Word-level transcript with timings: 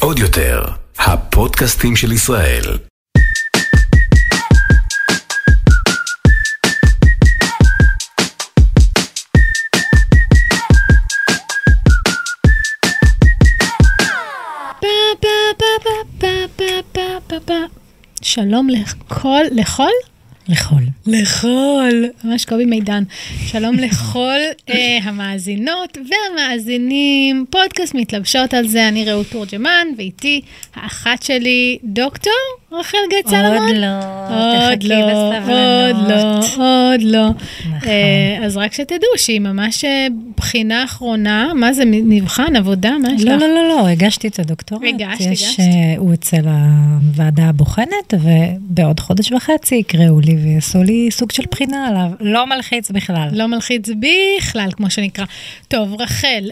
עוד 0.00 0.18
יותר, 0.18 0.64
הפודקאסטים 0.98 1.96
של 1.96 2.12
ישראל. 2.12 2.62
שלום 18.22 18.68
לכל, 18.68 19.42
לכל? 19.50 20.13
לכל. 20.48 20.82
לכל, 21.06 22.04
ממש 22.24 22.44
קובי 22.44 22.64
מידן. 22.64 23.02
שלום 23.46 23.74
לכל 23.74 24.38
uh, 24.70 24.72
המאזינות 25.04 25.98
והמאזינים. 26.10 27.44
פודקאסט 27.50 27.94
מתלבשות 27.94 28.54
על 28.54 28.68
זה, 28.68 28.88
אני 28.88 29.04
רעות 29.04 29.26
תורג'מן, 29.30 29.86
ואיתי 29.96 30.40
האחת 30.74 31.22
שלי, 31.22 31.78
דוקטור 31.84 32.32
רחל 32.80 32.98
גט 33.10 33.28
סלמון. 33.30 33.68
עוד 33.68 33.76
לא, 33.76 33.86
עוד 34.70 34.82
לא, 34.82 34.94
עוד 35.34 36.08
לא. 36.08 36.40
עוד 36.94 37.02
לא. 37.02 37.28
נכון. 37.28 37.88
אה, 37.90 38.38
אז 38.44 38.56
רק 38.56 38.72
שתדעו 38.72 39.08
שהיא 39.16 39.40
ממש 39.40 39.84
אה, 39.84 40.06
בחינה 40.36 40.84
אחרונה, 40.84 41.52
מה 41.54 41.72
זה, 41.72 41.82
מבחן, 41.86 42.56
עבודה, 42.56 42.98
מה 43.02 43.08
יש 43.14 43.22
לך? 43.22 43.28
לא, 43.28 43.36
לא, 43.36 43.54
לא, 43.54 43.68
לא, 43.68 43.88
הגשתי 43.88 44.28
את 44.28 44.38
הדוקטורט. 44.38 44.82
הגשת, 44.88 45.26
הגשת. 45.26 45.60
אה, 45.60 45.64
הוא 45.96 46.14
אצל 46.14 46.42
הוועדה 46.46 47.44
הבוחנת, 47.44 48.14
ובעוד 48.20 49.00
חודש 49.00 49.32
וחצי 49.32 49.74
יקראו 49.74 50.20
לי 50.20 50.36
ויעשו 50.36 50.82
לי 50.82 51.08
סוג 51.10 51.32
של 51.32 51.42
בחינה 51.50 51.86
עליו. 51.86 52.10
לא 52.20 52.46
מלחיץ 52.46 52.90
בכלל. 52.90 53.28
לא 53.32 53.46
מלחיץ 53.46 53.88
בכלל, 53.88 54.68
כמו 54.72 54.90
שנקרא. 54.90 55.24
טוב, 55.68 56.00
רחל, 56.00 56.50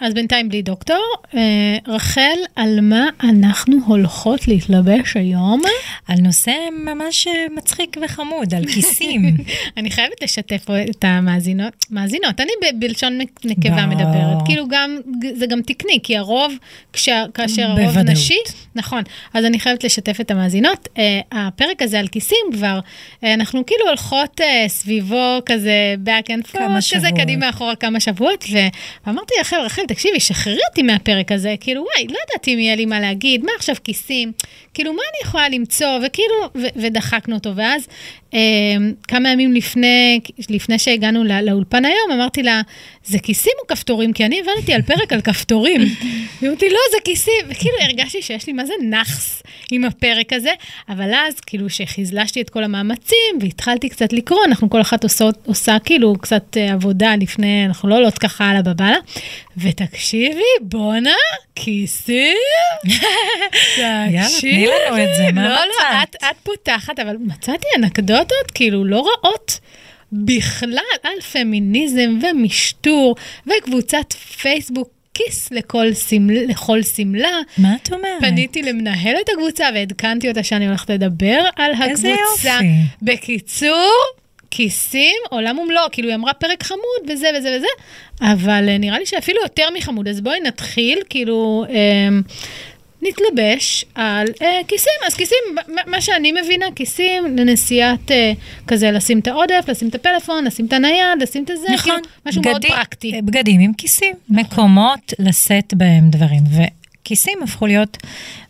אז 0.00 0.14
בינתיים 0.14 0.48
בלי 0.48 0.62
דוקטור. 0.62 1.04
רחל, 1.88 2.38
על 2.56 2.80
מה 2.80 3.06
אנחנו 3.22 3.76
הולכות 3.86 4.48
להתלבש 4.48 5.16
היום? 5.16 5.51
על 6.08 6.18
נושא 6.20 6.52
ממש 6.84 7.26
מצחיק 7.56 7.96
וחמוד, 8.04 8.54
על 8.54 8.64
כיסים. 8.66 9.36
אני 9.76 9.90
חייבת 9.90 10.22
לשתף 10.22 10.64
את 10.90 11.04
המאזינות. 11.04 11.72
מאזינות, 11.90 12.40
אני 12.40 12.50
ב- 12.62 12.80
בלשון 12.80 13.18
נק- 13.20 13.40
נקבה. 13.44 13.86
מדברת. 13.86 14.36
כאילו 14.46 14.68
גם, 14.68 14.98
זה 15.34 15.46
גם 15.46 15.62
תקני, 15.62 15.98
כי 16.02 16.16
הרוב, 16.16 16.52
כשה- 16.92 17.24
כאשר 17.34 17.62
הרוב 17.62 17.80
בוודאות. 17.80 18.06
נשי, 18.16 18.38
נכון. 18.74 19.02
אז 19.34 19.44
אני 19.44 19.60
חייבת 19.60 19.84
לשתף 19.84 20.20
את 20.20 20.30
המאזינות. 20.30 20.88
אה, 20.98 21.20
הפרק 21.32 21.82
הזה 21.82 21.98
על 21.98 22.08
כיסים 22.08 22.38
כבר, 22.52 22.80
אה, 23.24 23.34
אנחנו 23.34 23.66
כאילו 23.66 23.86
הולכות 23.88 24.40
אה, 24.40 24.64
סביבו 24.68 25.38
כזה 25.46 25.72
back 26.06 26.26
and 26.30 26.46
forth, 26.54 26.58
כזה. 26.96 27.08
קדימה 27.16 27.48
אחורה 27.50 27.76
כמה 27.76 28.00
שבועות, 28.00 28.44
ואמרתי 29.06 29.34
רחל, 29.40 29.56
רחל, 29.60 29.82
תקשיבי, 29.88 30.20
שחררי 30.20 30.58
אותי 30.70 30.82
מהפרק 30.82 31.32
הזה, 31.32 31.54
כאילו 31.60 31.82
וואי, 31.82 32.06
לא 32.08 32.18
ידעתי 32.28 32.54
אם 32.54 32.58
יהיה 32.58 32.76
לי 32.76 32.86
מה 32.86 33.00
להגיד, 33.00 33.44
מה 33.44 33.50
עכשיו 33.56 33.76
כיסים, 33.84 34.32
כאילו 34.74 34.92
מה 34.92 35.00
אני 35.12 35.28
יכולה 35.28 35.41
למצוא, 35.48 35.98
וכאילו, 36.06 36.34
ו- 36.54 36.80
ודחקנו 36.82 37.34
אותו, 37.34 37.56
ואז 37.56 37.86
אה, 38.34 38.38
כמה 39.08 39.32
ימים 39.32 39.52
לפני, 39.52 40.20
לפני 40.50 40.78
שהגענו 40.78 41.24
לא, 41.24 41.40
לאולפן 41.40 41.84
היום, 41.84 42.12
אמרתי 42.12 42.42
לה, 42.42 42.60
זה 43.04 43.18
כיסים 43.18 43.52
או 43.62 43.66
כפתורים? 43.66 44.12
כי 44.12 44.24
אני 44.24 44.40
הבנתי 44.40 44.72
על 44.72 44.82
פרק 44.82 45.12
על 45.12 45.20
כפתורים. 45.20 45.80
היא 46.40 46.48
אמרתי, 46.48 46.70
לא, 46.70 46.78
זה 46.90 46.96
כיסים, 47.04 47.44
וכאילו 47.48 47.74
הרגשתי 47.80 48.22
שיש 48.22 48.46
לי 48.46 48.52
מה 48.52 48.66
זה 48.66 48.72
נאחס 48.82 49.42
עם 49.72 49.84
הפרק 49.84 50.32
הזה, 50.32 50.50
אבל 50.88 51.14
אז, 51.14 51.40
כאילו, 51.40 51.70
שחיזלשתי 51.70 52.40
את 52.40 52.50
כל 52.50 52.64
המאמצים, 52.64 53.38
והתחלתי 53.40 53.88
קצת 53.88 54.12
לקרוא, 54.12 54.40
אנחנו 54.46 54.70
כל 54.70 54.80
אחת 54.80 55.02
עושות, 55.02 55.34
עושה 55.46 55.76
כאילו 55.84 56.14
קצת 56.20 56.56
אה, 56.56 56.72
עבודה 56.72 57.16
לפני, 57.16 57.66
אנחנו 57.66 57.88
לא 57.88 57.96
עולות 57.96 58.18
ככה 58.18 58.50
על 58.50 58.56
הבבלה, 58.56 58.96
ותקשיבי, 59.56 60.42
בואנה, 60.60 61.10
כיסים, 61.54 62.36
יאללה, 63.78 64.26
תני 64.40 64.66
לנו 64.66 65.02
את 65.02 65.16
זה, 65.16 65.31
מה 65.34 65.48
לא, 65.48 65.54
לא, 65.54 65.60
מצאת? 65.78 66.16
את, 66.16 66.24
את 66.30 66.36
פותחת, 66.42 66.98
אבל 66.98 67.16
מצאתי 67.20 67.66
אנקדוטות 67.76 68.50
כאילו 68.54 68.84
לא 68.84 69.06
רעות. 69.24 69.60
בכלל, 70.12 70.78
על 71.02 71.20
פמיניזם 71.32 72.18
ומשטור, 72.22 73.16
וקבוצת 73.46 74.12
פייסבוק 74.12 74.88
כיס 75.14 75.50
לכל, 75.50 75.92
סמל, 75.92 76.44
לכל 76.48 76.82
שמלה. 76.82 77.38
מה 77.58 77.76
את 77.82 77.92
אומרת? 77.92 78.20
פניתי 78.20 78.62
למנהלת 78.62 79.28
הקבוצה 79.32 79.68
ועדכנתי 79.74 80.28
אותה 80.28 80.42
שאני 80.42 80.66
הולכת 80.66 80.90
לדבר 80.90 81.44
על 81.56 81.72
איזה 81.82 82.14
הקבוצה. 82.14 82.52
יופי. 82.52 82.66
בקיצור, 83.02 83.92
כיסים, 84.50 85.16
עולם 85.30 85.58
ומלואו, 85.58 85.84
כאילו 85.92 86.08
היא 86.08 86.14
אמרה 86.14 86.32
פרק 86.32 86.62
חמוד 86.62 87.10
וזה 87.10 87.28
וזה 87.38 87.56
וזה, 87.56 87.66
אבל 88.32 88.68
אה, 88.68 88.78
נראה 88.78 88.98
לי 88.98 89.06
שאפילו 89.06 89.42
יותר 89.42 89.68
מחמוד, 89.74 90.08
אז 90.08 90.20
בואי 90.20 90.40
נתחיל, 90.40 90.98
כאילו, 91.10 91.64
אה, 91.70 92.08
נתלבש 93.02 93.84
על 93.94 94.26
אה, 94.42 94.60
כיסים. 94.68 94.92
אז 95.06 95.14
כיסים, 95.14 95.38
מה- 95.68 95.82
מה 95.86 96.00
שאני 96.00 96.32
מבינה, 96.42 96.66
כיסים 96.76 97.36
לנסיעת 97.36 98.10
אה, 98.10 98.32
כזה, 98.66 98.90
לשים 98.90 99.18
את 99.18 99.26
העודף, 99.26 99.64
לשים 99.68 99.88
את 99.88 99.94
הפלאפון, 99.94 100.44
לשים 100.44 100.66
את 100.66 100.72
הנייד, 100.72 100.92
לשים 101.22 101.42
את 101.42 101.46
זה, 101.46 101.52
כאילו, 101.66 101.74
נכון. 101.74 102.00
משהו 102.26 102.42
מאוד 102.42 102.56
בגדים- 102.56 102.70
פרקטי. 102.76 103.22
בגדים 103.22 103.60
עם 103.60 103.72
כיסים, 103.74 104.14
מקומות 104.28 105.12
לשאת 105.18 105.74
בהם 105.74 106.10
דברים. 106.10 106.42
וכיסים 107.02 107.38
הפכו 107.42 107.66
להיות 107.66 107.96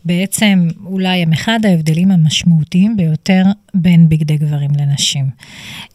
בעצם 0.05 0.67
אולי 0.85 1.17
הם 1.21 1.33
אחד 1.33 1.59
ההבדלים 1.65 2.11
המשמעותיים 2.11 2.97
ביותר 2.97 3.43
בין 3.73 4.09
בגדי 4.09 4.37
גברים 4.37 4.69
לנשים. 4.79 5.25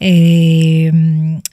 אה, 0.03 0.07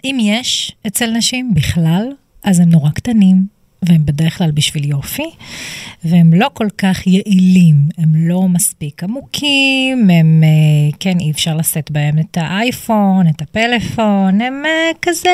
אם 0.05 0.17
יש 0.21 0.71
אצל 0.87 1.11
נשים 1.11 1.53
בכלל, 1.53 2.07
אז 2.43 2.59
הם 2.59 2.69
נורא 2.69 2.89
קטנים. 2.89 3.54
והם 3.83 4.05
בדרך 4.05 4.37
כלל 4.37 4.51
בשביל 4.51 4.89
יופי, 4.89 5.29
והם 6.03 6.33
לא 6.33 6.49
כל 6.53 6.67
כך 6.77 7.07
יעילים, 7.07 7.75
הם 7.97 8.09
לא 8.15 8.47
מספיק 8.47 9.03
עמוקים, 9.03 10.09
הם, 10.09 10.43
אה, 10.43 10.97
כן, 10.99 11.19
אי 11.19 11.31
אפשר 11.31 11.55
לשאת 11.55 11.91
בהם 11.91 12.19
את 12.19 12.37
האייפון, 12.37 13.27
את 13.27 13.41
הפלאפון, 13.41 14.41
הם 14.41 14.63
אה, 14.65 14.91
כזה 15.01 15.29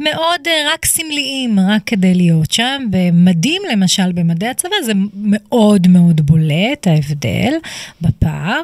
מאוד 0.00 0.40
אה, 0.46 0.72
רק 0.74 0.84
סמליים, 0.84 1.60
רק 1.60 1.82
כדי 1.86 2.14
להיות 2.14 2.52
שם. 2.52 2.82
במדים, 2.90 3.62
למשל, 3.72 4.12
במדי 4.12 4.46
הצבא, 4.46 4.74
זה 4.84 4.92
מאוד 5.14 5.88
מאוד 5.88 6.20
בולט, 6.20 6.86
ההבדל 6.86 7.52
בפער. 8.00 8.62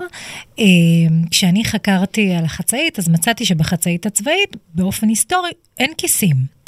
כשאני 1.30 1.64
חקרתי 1.64 2.34
על 2.34 2.44
החצאית, 2.44 2.98
אז 2.98 3.08
מצאתי 3.08 3.44
שבחצאית 3.44 4.06
הצבאית, 4.06 4.56
באופן 4.74 5.08
היסטורי, 5.08 5.50
אין 5.78 5.90
כיסים. 5.98 6.61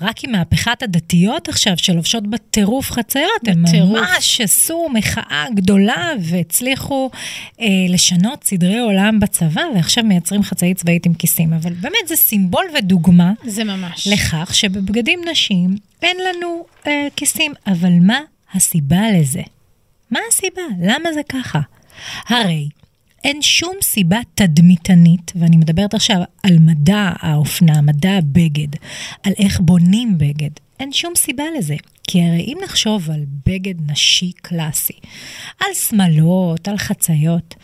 רק 0.00 0.24
עם 0.24 0.32
מהפכת 0.32 0.82
הדתיות 0.82 1.48
עכשיו, 1.48 1.72
שלובשות 1.76 2.26
בטירוף 2.26 2.90
חציות, 2.90 3.48
הם 3.48 3.62
בטירוף. 3.62 3.98
ממש 3.98 4.40
עשו 4.40 4.86
מחאה 4.94 5.46
גדולה 5.54 6.12
והצליחו 6.20 7.10
אה, 7.60 7.66
לשנות 7.88 8.44
סדרי 8.44 8.78
עולם 8.78 9.20
בצבא, 9.20 9.62
ועכשיו 9.74 10.04
מייצרים 10.04 10.42
חצאית 10.42 10.76
צבאית 10.76 11.06
עם 11.06 11.14
כיסים. 11.14 11.52
אבל 11.52 11.72
באמת 11.72 12.08
זה 12.08 12.16
סימבול 12.16 12.64
ודוגמה 12.78 13.32
זה 13.44 13.64
ממש. 13.64 14.08
לכך 14.12 14.54
שבבגדים 14.54 15.20
נשים 15.30 15.76
אין 16.02 16.16
לנו 16.16 16.64
אה, 16.86 17.06
כיסים. 17.16 17.52
אבל 17.66 17.92
מה 18.00 18.18
הסיבה 18.54 19.10
לזה? 19.14 19.42
מה 20.10 20.20
הסיבה? 20.28 20.62
למה 20.82 21.12
זה 21.12 21.20
ככה? 21.28 21.60
הרי 22.28 22.68
אין 23.26 23.42
שום 23.42 23.74
סיבה 23.82 24.18
תדמיתנית, 24.34 25.32
ואני 25.36 25.56
מדברת 25.56 25.94
עכשיו 25.94 26.16
על 26.42 26.58
מדע 26.60 27.12
האופנה, 27.20 27.80
מדע 27.80 28.10
הבגד, 28.10 28.68
על 29.22 29.32
איך 29.38 29.60
בונים 29.60 30.18
בגד. 30.18 30.50
אין 30.80 30.92
שום 30.92 31.12
סיבה 31.16 31.44
לזה. 31.58 31.76
כי 32.08 32.22
הרי 32.22 32.40
אם 32.40 32.58
נחשוב 32.64 33.10
על 33.10 33.24
בגד 33.46 33.90
נשי 33.90 34.32
קלאסי, 34.42 34.92
על 35.60 35.74
שמלות, 35.74 36.68
על 36.68 36.76
חציות, 36.76 37.54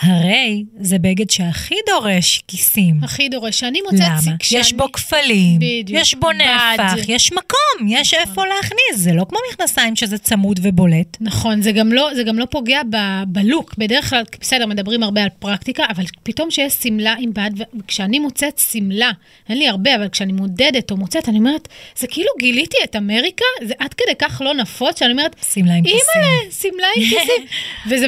הרי 0.00 0.64
זה 0.80 0.98
בגד 0.98 1.30
שהכי 1.30 1.74
דורש 1.88 2.42
כיסים. 2.48 2.94
הכי 3.04 3.28
דורש. 3.28 3.60
שאני 3.60 3.80
מוצאת... 3.80 4.00
למה? 4.26 4.36
כשאני- 4.38 4.60
יש 4.60 4.72
בו 4.72 4.92
כפלים, 4.92 5.56
בדיוק. 5.56 6.00
יש 6.02 6.14
בו 6.14 6.28
בד. 6.28 6.34
נפח, 6.80 7.08
יש 7.08 7.32
מקום, 7.32 7.88
יש 7.88 8.14
איפה 8.14 8.42
להכניס, 8.46 8.80
זה 8.96 9.12
לא 9.12 9.26
כמו 9.28 9.38
מכנסיים 9.52 9.96
שזה 9.96 10.18
צמוד 10.18 10.60
ובולט. 10.62 11.16
נכון, 11.20 11.62
זה 11.62 11.72
גם 11.72 11.92
לא, 11.92 12.10
זה 12.14 12.22
גם 12.22 12.38
לא 12.38 12.44
פוגע 12.44 12.80
ב, 12.90 12.96
בלוק. 13.28 13.74
בדרך 13.78 14.10
כלל, 14.10 14.22
בסדר, 14.40 14.66
מדברים 14.66 15.02
הרבה 15.02 15.22
על 15.22 15.28
פרקטיקה, 15.38 15.84
אבל 15.90 16.04
פתאום 16.22 16.50
שיש 16.50 16.72
שמלה 16.72 17.14
עם 17.18 17.30
בד, 17.32 17.50
וכשאני 17.78 18.18
מוצאת 18.18 18.58
שמלה, 18.72 19.10
אין 19.48 19.58
לי 19.58 19.68
הרבה, 19.68 19.94
אבל 19.96 20.08
כשאני 20.08 20.32
מודדת 20.32 20.90
או 20.90 20.96
מוצאת, 20.96 21.28
אני 21.28 21.38
אומרת, 21.38 21.68
זה 21.98 22.06
כאילו 22.06 22.28
גיליתי 22.38 22.76
את 22.84 22.96
אמריקה, 22.96 23.44
זה 23.64 23.74
עד 23.78 23.94
כדי 23.94 24.14
כך 24.18 24.40
לא 24.44 24.54
נפוץ, 24.54 24.98
שאני 24.98 25.12
אומרת, 25.12 25.36
שמלה 25.54 25.74
עם 25.74 25.84
כיסים. 25.84 25.98
אימא'לה, 26.16 26.52
שמלה 26.60 26.86
עם 26.96 27.02
כיסים. 27.02 27.46
וזה 27.90 28.06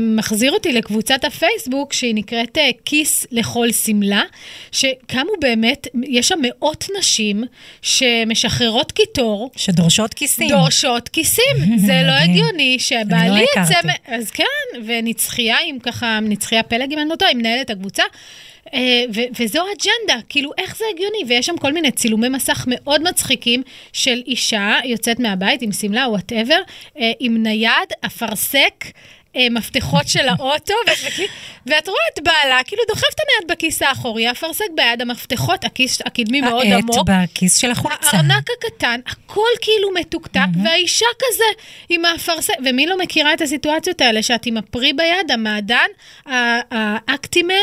מחזיר 0.00 0.52
אותי 0.52 0.72
לקבוצת 1.10 1.24
הפייסבוק, 1.24 1.92
שהיא 1.92 2.14
נקראת 2.14 2.58
אה, 2.58 2.70
כיס 2.84 3.26
לכל 3.30 3.72
שמלה, 3.72 4.22
שקמו 4.72 5.32
באמת, 5.40 5.86
יש 6.04 6.28
שם 6.28 6.38
מאות 6.42 6.84
נשים 6.98 7.44
שמשחררות 7.82 8.92
קיטור, 8.92 9.50
שדורשות 9.56 10.14
כיסים. 10.14 10.48
דורשות 10.48 11.08
כיסים. 11.08 11.56
זה 11.86 12.02
לא. 12.06 12.12
הגיוני 12.12 12.78
שבעלי 12.78 13.28
לא 13.28 13.36
יצא... 13.36 13.60
הכרתי. 13.60 13.86
מ- 13.86 14.14
אז 14.14 14.30
כן, 14.30 14.44
ונצחיה 14.86 15.56
עם 15.66 15.78
ככה, 15.78 16.18
נצחיה 16.22 16.62
פלג, 16.62 16.92
אם 16.92 16.98
אני 16.98 17.08
לא 17.08 17.16
טועה, 17.16 17.30
היא 17.30 17.38
מנהלת 17.38 17.70
הקבוצה. 17.70 18.02
אה, 18.74 19.04
וזו 19.38 19.62
אג'נדה, 19.62 20.20
כאילו, 20.28 20.50
איך 20.58 20.76
זה 20.76 20.84
הגיוני? 20.94 21.18
ויש 21.28 21.46
שם 21.46 21.56
כל 21.56 21.72
מיני 21.72 21.90
צילומי 21.90 22.28
מסך 22.28 22.64
מאוד 22.66 23.08
מצחיקים 23.08 23.62
של 23.92 24.22
אישה 24.26 24.74
יוצאת 24.84 25.20
מהבית 25.20 25.62
עם 25.62 25.72
שמלה, 25.72 26.08
whatever, 26.08 26.58
עם 27.20 27.42
נייד, 27.42 27.92
אפרסק. 28.06 28.84
אה, 29.36 29.46
מפתחות 29.50 30.08
של 30.08 30.28
האוטו, 30.28 30.74
ואת 31.66 31.88
רואה 31.88 32.00
את 32.14 32.20
בעלה, 32.22 32.60
כאילו 32.64 32.82
דוחף 32.88 33.08
את 33.14 33.20
הנייד 33.20 33.52
בכיס 33.52 33.82
האחורי, 33.82 34.30
אפרסק 34.30 34.64
ביד, 34.74 35.02
המפתחות, 35.02 35.64
הכיס 35.64 36.00
הקדמי 36.06 36.40
מאוד 36.40 36.66
עמוק. 36.66 37.08
העט 37.08 37.30
בכיס 37.30 37.56
של 37.56 37.70
החולצה. 37.70 38.16
הארנק 38.16 38.48
הקטן, 38.58 39.00
הכל 39.06 39.48
כאילו 39.60 39.90
מתוקתק, 39.94 40.40
והאישה 40.64 41.06
כזה 41.18 41.44
עם 41.88 42.04
האפרסק, 42.04 42.54
ומי 42.64 42.86
לא 42.86 42.98
מכירה 42.98 43.34
את 43.34 43.40
הסיטואציות 43.40 44.00
האלה, 44.00 44.22
שאת 44.22 44.46
עם 44.46 44.56
הפרי 44.56 44.92
ביד, 44.92 45.30
המעדן, 45.30 45.88
האקטימל, 46.26 47.54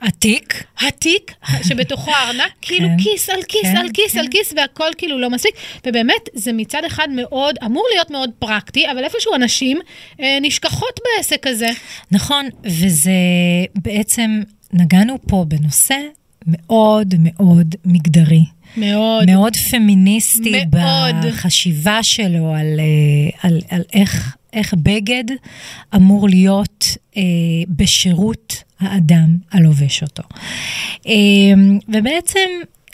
התיק, 0.00 0.64
התיק, 0.80 1.32
שבתוכו 1.68 2.10
הארנק, 2.10 2.52
כאילו 2.62 2.88
כן, 2.88 3.02
כיס 3.02 3.30
על 3.30 3.42
כיס 3.42 3.62
כן, 3.62 3.76
על 3.76 3.88
כיס 3.94 4.16
על 4.16 4.24
כן. 4.24 4.30
כיס, 4.30 4.52
והכל 4.56 4.90
כאילו 4.98 5.18
לא 5.18 5.30
מספיק, 5.30 5.54
ובאמת, 5.86 6.28
זה 6.34 6.52
מצד 6.52 6.84
אחד 6.84 7.08
מאוד, 7.10 7.58
אמור 7.64 7.86
להיות 7.94 8.10
מאוד 8.10 8.30
פרקטי, 8.38 8.90
אבל 8.90 9.04
איפשהו 9.04 9.34
אנשים 9.34 9.80
אה, 10.20 10.29
נשכחות 10.42 11.00
בעסק 11.04 11.46
הזה. 11.46 11.68
נכון, 12.10 12.48
וזה 12.64 13.12
בעצם, 13.74 14.42
נגענו 14.72 15.16
פה 15.28 15.44
בנושא 15.48 15.96
מאוד 16.46 17.14
מאוד 17.18 17.74
מגדרי. 17.84 18.44
מאוד. 18.76 19.26
מאוד 19.26 19.56
פמיניסטי 19.56 20.52
מאוד. 20.72 21.14
בחשיבה 21.26 22.02
שלו 22.02 22.54
על, 22.54 22.80
אה, 22.80 23.48
על, 23.48 23.60
על 23.68 23.82
איך, 23.92 24.36
איך 24.52 24.74
בגד 24.74 25.24
אמור 25.94 26.28
להיות 26.28 26.84
אה, 27.16 27.22
בשירות 27.68 28.62
האדם 28.80 29.36
הלובש 29.52 30.02
אותו. 30.02 30.22
אה, 31.06 31.12
ובעצם 31.88 32.48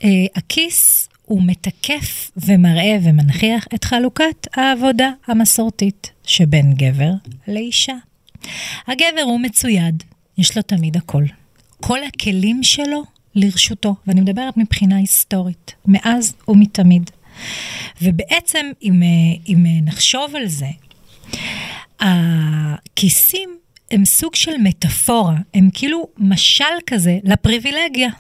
אה, 0.05 0.09
הכיס 0.37 1.09
הוא 1.27 1.43
מתקף 1.47 2.31
ומראה 2.37 2.97
ומנכיח 3.03 3.67
את 3.75 3.85
חלוקת 3.85 4.47
העבודה 4.55 5.11
המסורתית 5.27 6.13
שבין 6.25 6.73
גבר 6.75 7.11
לאישה. 7.49 7.95
הגבר 8.87 9.23
הוא 9.25 9.41
מצויד, 9.41 10.03
יש 10.39 10.57
לו 10.57 10.63
תמיד 10.63 10.97
הכל. 10.97 11.25
כל 11.81 11.99
הכלים 12.05 12.63
שלו 12.63 13.03
לרשותו, 13.35 13.95
ואני 14.07 14.21
מדברת 14.21 14.57
מבחינה 14.57 14.97
היסטורית, 14.97 15.75
מאז 15.87 16.35
ומתמיד. 16.49 17.11
ובעצם, 18.03 18.67
אם, 18.83 19.03
אם 19.49 19.65
נחשוב 19.83 20.37
על 20.37 20.47
זה, 20.47 20.69
הכיסים 22.01 23.51
הם 23.91 24.05
סוג 24.05 24.35
של 24.35 24.57
מטאפורה, 24.63 25.37
הם 25.55 25.69
כאילו 25.75 26.09
משל 26.19 26.65
כזה 26.87 27.19
לפריבילגיה. 27.25 28.11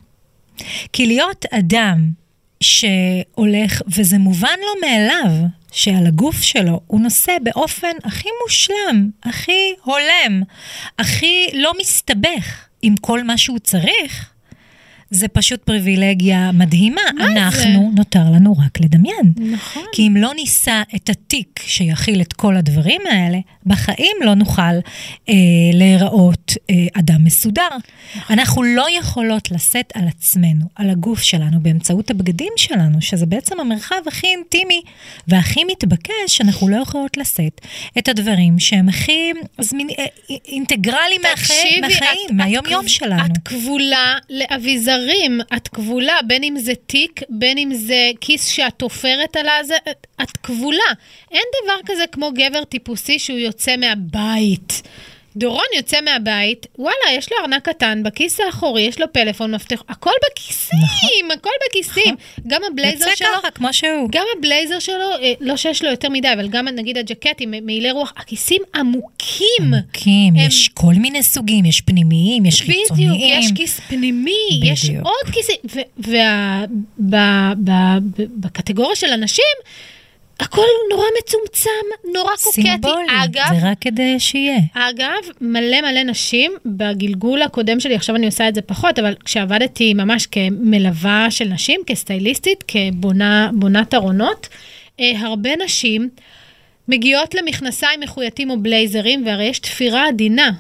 כי 0.92 1.06
להיות 1.06 1.44
אדם 1.50 2.10
שהולך, 2.60 3.82
וזה 3.96 4.18
מובן 4.18 4.56
לו 4.60 4.88
מאליו, 4.88 5.46
שעל 5.72 6.06
הגוף 6.06 6.42
שלו 6.42 6.80
הוא 6.86 7.00
נושא 7.00 7.32
באופן 7.42 7.92
הכי 8.04 8.28
מושלם, 8.42 9.10
הכי 9.24 9.74
הולם, 9.82 10.42
הכי 10.98 11.46
לא 11.52 11.72
מסתבך 11.80 12.66
עם 12.82 12.96
כל 12.96 13.22
מה 13.22 13.38
שהוא 13.38 13.58
צריך, 13.58 14.30
זה 15.10 15.28
פשוט 15.28 15.62
פריבילגיה 15.62 16.52
מדהימה. 16.52 17.00
מה 17.16 17.26
אנחנו, 17.26 17.90
זה? 17.90 17.96
נותר 17.96 18.30
לנו 18.32 18.54
רק 18.66 18.80
לדמיין. 18.80 19.32
נכון. 19.52 19.82
כי 19.92 20.08
אם 20.08 20.16
לא 20.16 20.34
נישא 20.34 20.82
את 20.96 21.10
התיק 21.10 21.60
שיכיל 21.66 22.20
את 22.20 22.32
כל 22.32 22.56
הדברים 22.56 23.00
האלה, 23.10 23.38
בחיים 23.66 24.16
לא 24.24 24.34
נוכל 24.34 24.62
אה, 25.28 25.34
להיראות 25.72 26.52
אה, 26.70 26.74
אדם 26.98 27.24
מסודר. 27.24 27.68
נכון. 28.16 28.38
אנחנו 28.38 28.62
לא 28.62 28.86
יכולות 28.98 29.50
לשאת 29.50 29.92
על 29.94 30.08
עצמנו, 30.08 30.64
על 30.74 30.90
הגוף 30.90 31.22
שלנו, 31.22 31.60
באמצעות 31.60 32.10
הבגדים 32.10 32.52
שלנו, 32.56 33.02
שזה 33.02 33.26
בעצם 33.26 33.60
המרחב 33.60 34.00
הכי 34.06 34.26
אינטימי 34.26 34.82
והכי 35.28 35.64
מתבקש, 35.64 36.40
אנחנו 36.40 36.68
לא 36.68 36.76
יכולות 36.76 37.16
לשאת 37.16 37.60
את 37.98 38.08
הדברים 38.08 38.58
שהם 38.58 38.88
הכי 38.88 39.32
זמין, 39.60 39.88
אה, 39.98 40.04
אינטגרליים 40.44 41.20
מהחיים, 41.20 41.84
מהיום-יום 42.30 42.88
שלנו. 42.88 43.24
את 43.24 43.38
כבולה 43.44 44.14
לאביזר. 44.30 44.95
זרים, 45.00 45.40
את 45.56 45.68
כבולה, 45.68 46.18
בין 46.26 46.44
אם 46.44 46.54
זה 46.58 46.72
תיק, 46.86 47.20
בין 47.28 47.58
אם 47.58 47.74
זה 47.74 48.10
כיס 48.20 48.46
שאת 48.46 48.74
תופרת 48.76 49.36
על 49.36 49.46
הזה, 49.48 49.76
את 50.22 50.36
כבולה. 50.42 50.92
אין 51.30 51.44
דבר 51.64 51.76
כזה 51.86 52.04
כמו 52.12 52.30
גבר 52.32 52.64
טיפוסי 52.64 53.18
שהוא 53.18 53.38
יוצא 53.38 53.76
מהבית. 53.76 54.82
דורון 55.36 55.64
יוצא 55.76 56.00
מהבית, 56.00 56.66
וואלה, 56.78 57.12
יש 57.12 57.32
לו 57.32 57.38
ארנק 57.42 57.68
קטן, 57.68 58.02
בכיס 58.02 58.40
האחורי, 58.40 58.82
יש 58.82 59.00
לו 59.00 59.12
פלאפון, 59.12 59.54
מפתח, 59.54 59.82
הכל 59.88 60.10
בכיסים, 60.30 60.78
נכון. 60.78 61.30
הכל 61.30 61.50
בכיסים. 61.68 62.14
נכון. 62.14 62.44
גם 62.46 62.60
הבלייזר 62.72 63.06
שלו... 63.16 63.28
יוצא 63.28 63.38
ככה, 63.38 63.50
כמו 63.50 63.72
שהוא. 63.72 64.08
גם 64.12 64.24
הבלייזר 64.38 64.78
שלו, 64.78 65.10
אה, 65.22 65.32
לא 65.40 65.56
שיש 65.56 65.84
לו 65.84 65.90
יותר 65.90 66.08
מדי, 66.08 66.32
אבל 66.32 66.48
גם 66.48 66.68
נגיד 66.68 66.98
הג'קטים, 66.98 67.54
מעילי 67.62 67.90
רוח, 67.90 68.12
הכיסים 68.16 68.62
עמוקים. 68.74 69.46
עמוקים, 69.60 70.34
הם... 70.36 70.46
יש 70.46 70.70
כל 70.74 70.94
מיני 70.96 71.22
סוגים, 71.22 71.64
יש 71.64 71.80
פנימיים, 71.80 72.46
יש 72.46 72.62
בדיוק, 72.62 72.78
חיצוניים. 72.82 73.10
בדיוק, 73.10 73.44
יש 73.44 73.52
כיס 73.54 73.80
פנימי, 73.88 74.32
בדיוק. 74.60 74.72
יש 74.72 74.90
עוד 75.02 75.32
כיסים, 75.32 75.56
ובקטגוריה 78.28 78.96
של 78.96 79.10
אנשים, 79.12 79.44
הכל 80.40 80.66
נורא 80.90 81.04
מצומצם, 81.18 82.10
נורא 82.14 82.36
קוקטי. 82.44 82.62
סימבולי, 82.62 83.24
אגב, 83.24 83.60
זה 83.60 83.70
רק 83.70 83.78
כדי 83.80 84.20
שיהיה. 84.20 84.58
אגב, 84.74 85.22
מלא 85.40 85.80
מלא 85.80 86.02
נשים, 86.02 86.52
בגלגול 86.66 87.42
הקודם 87.42 87.80
שלי, 87.80 87.94
עכשיו 87.94 88.16
אני 88.16 88.26
עושה 88.26 88.48
את 88.48 88.54
זה 88.54 88.62
פחות, 88.62 88.98
אבל 88.98 89.14
כשעבדתי 89.24 89.94
ממש 89.94 90.26
כמלווה 90.26 91.26
של 91.30 91.48
נשים, 91.48 91.80
כסטייליסטית, 91.86 92.64
כבונת 92.68 93.94
ארונות, 93.94 94.48
אה, 95.00 95.12
הרבה 95.20 95.50
נשים 95.64 96.08
מגיעות 96.88 97.34
למכנסיים 97.34 98.00
מחויטים 98.00 98.50
או 98.50 98.62
בלייזרים, 98.62 99.26
והרי 99.26 99.44
יש 99.44 99.58
תפירה 99.58 100.08
עדינה 100.08 100.50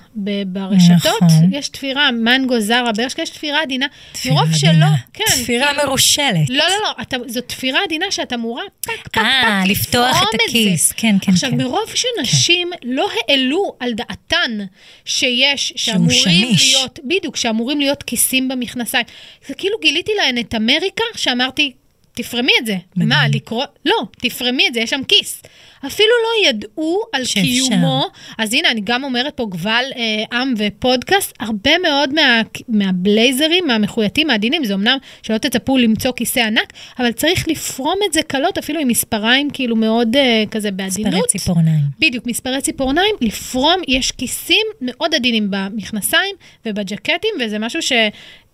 ברשתות, 0.46 1.22
נכון. 1.22 1.52
יש 1.52 1.68
תפירה, 1.68 2.10
מנגו, 2.10 2.60
זרה, 2.60 2.92
ברשקה, 2.92 3.22
יש 3.22 3.30
תפירה 3.30 3.62
עדינה. 3.62 3.86
תפירה 4.12 4.42
עדינה. 4.42 4.56
שלא, 4.56 4.86
כן. 5.12 5.24
תפירה 5.42 5.66
כאילו, 5.66 5.82
מרושלת. 5.86 6.50
לא, 6.50 6.64
לא, 6.64 6.74
לא, 6.82 7.02
אתה, 7.02 7.16
זו 7.26 7.40
תפירה 7.40 7.80
עדינה 7.84 8.06
שאתה 8.10 8.34
אמורה 8.34 8.62
פק, 8.80 8.92
פק, 9.02 9.12
פק, 9.12 9.18
אה, 9.18 9.62
לפתוח 9.66 10.22
את 10.22 10.40
הכיס, 10.48 10.92
כן, 10.92 11.16
כן, 11.20 11.32
עכשיו, 11.32 11.50
כן. 11.50 11.56
מרוב 11.56 11.90
שנשים 11.94 12.70
כן. 12.80 12.88
לא 12.88 13.08
העלו 13.28 13.76
על 13.80 13.92
דעתן 13.92 14.58
שיש, 15.04 15.72
שאמורים 15.76 16.48
להיות, 16.56 16.98
בדיוק, 17.04 17.36
שאמורים 17.36 17.80
להיות 17.80 18.02
כיסים 18.02 18.48
במכנסיים. 18.48 19.04
זה 19.46 19.54
כאילו 19.54 19.78
גיליתי 19.82 20.12
להן 20.16 20.38
את 20.38 20.54
אמריקה, 20.54 21.04
שאמרתי, 21.16 21.72
תפרמי 22.14 22.52
את 22.60 22.66
זה. 22.66 22.76
מדהים. 22.96 23.08
מה, 23.08 23.28
לקרוא? 23.28 23.64
לא, 23.86 23.96
תפרמי 24.20 24.68
את 24.68 24.74
זה, 24.74 24.80
יש 24.80 24.90
שם 24.90 25.00
כיס. 25.08 25.42
אפילו 25.86 26.08
לא 26.22 26.48
ידעו 26.48 27.02
על 27.12 27.24
שאפשר. 27.24 27.42
קיומו. 27.42 28.06
אז 28.38 28.54
הנה, 28.54 28.70
אני 28.70 28.80
גם 28.84 29.04
אומרת 29.04 29.34
פה 29.36 29.46
גבל 29.50 29.84
אה, 29.96 30.38
עם 30.38 30.54
ופודקאסט, 30.58 31.32
הרבה 31.40 31.78
מאוד 31.78 32.14
מה, 32.14 32.40
מהבלייזרים, 32.68 33.66
מהמחויטים, 33.66 34.26
מהדינים, 34.26 34.64
זה 34.64 34.74
אמנם 34.74 34.98
שלא 35.22 35.38
תצפו 35.38 35.78
למצוא 35.78 36.12
כיסא 36.16 36.40
ענק, 36.40 36.72
אבל 36.98 37.12
צריך 37.12 37.48
לפרום 37.48 37.98
את 38.08 38.12
זה 38.12 38.22
קלות, 38.22 38.58
אפילו 38.58 38.80
עם 38.80 38.88
מספריים 38.88 39.50
כאילו 39.50 39.76
מאוד 39.76 40.16
אה, 40.16 40.44
כזה 40.50 40.70
בעדינות. 40.70 41.12
מספרי 41.12 41.28
ציפורניים. 41.28 41.84
בדיוק, 41.98 42.26
מספרי 42.26 42.60
ציפורניים, 42.60 43.14
לפרום, 43.20 43.76
יש 43.88 44.10
כיסים 44.10 44.66
מאוד 44.80 45.14
עדינים 45.14 45.48
במכנסיים 45.50 46.34
ובג'קטים, 46.66 47.30
וזה 47.40 47.58
משהו 47.58 47.82
ש... 47.82 47.92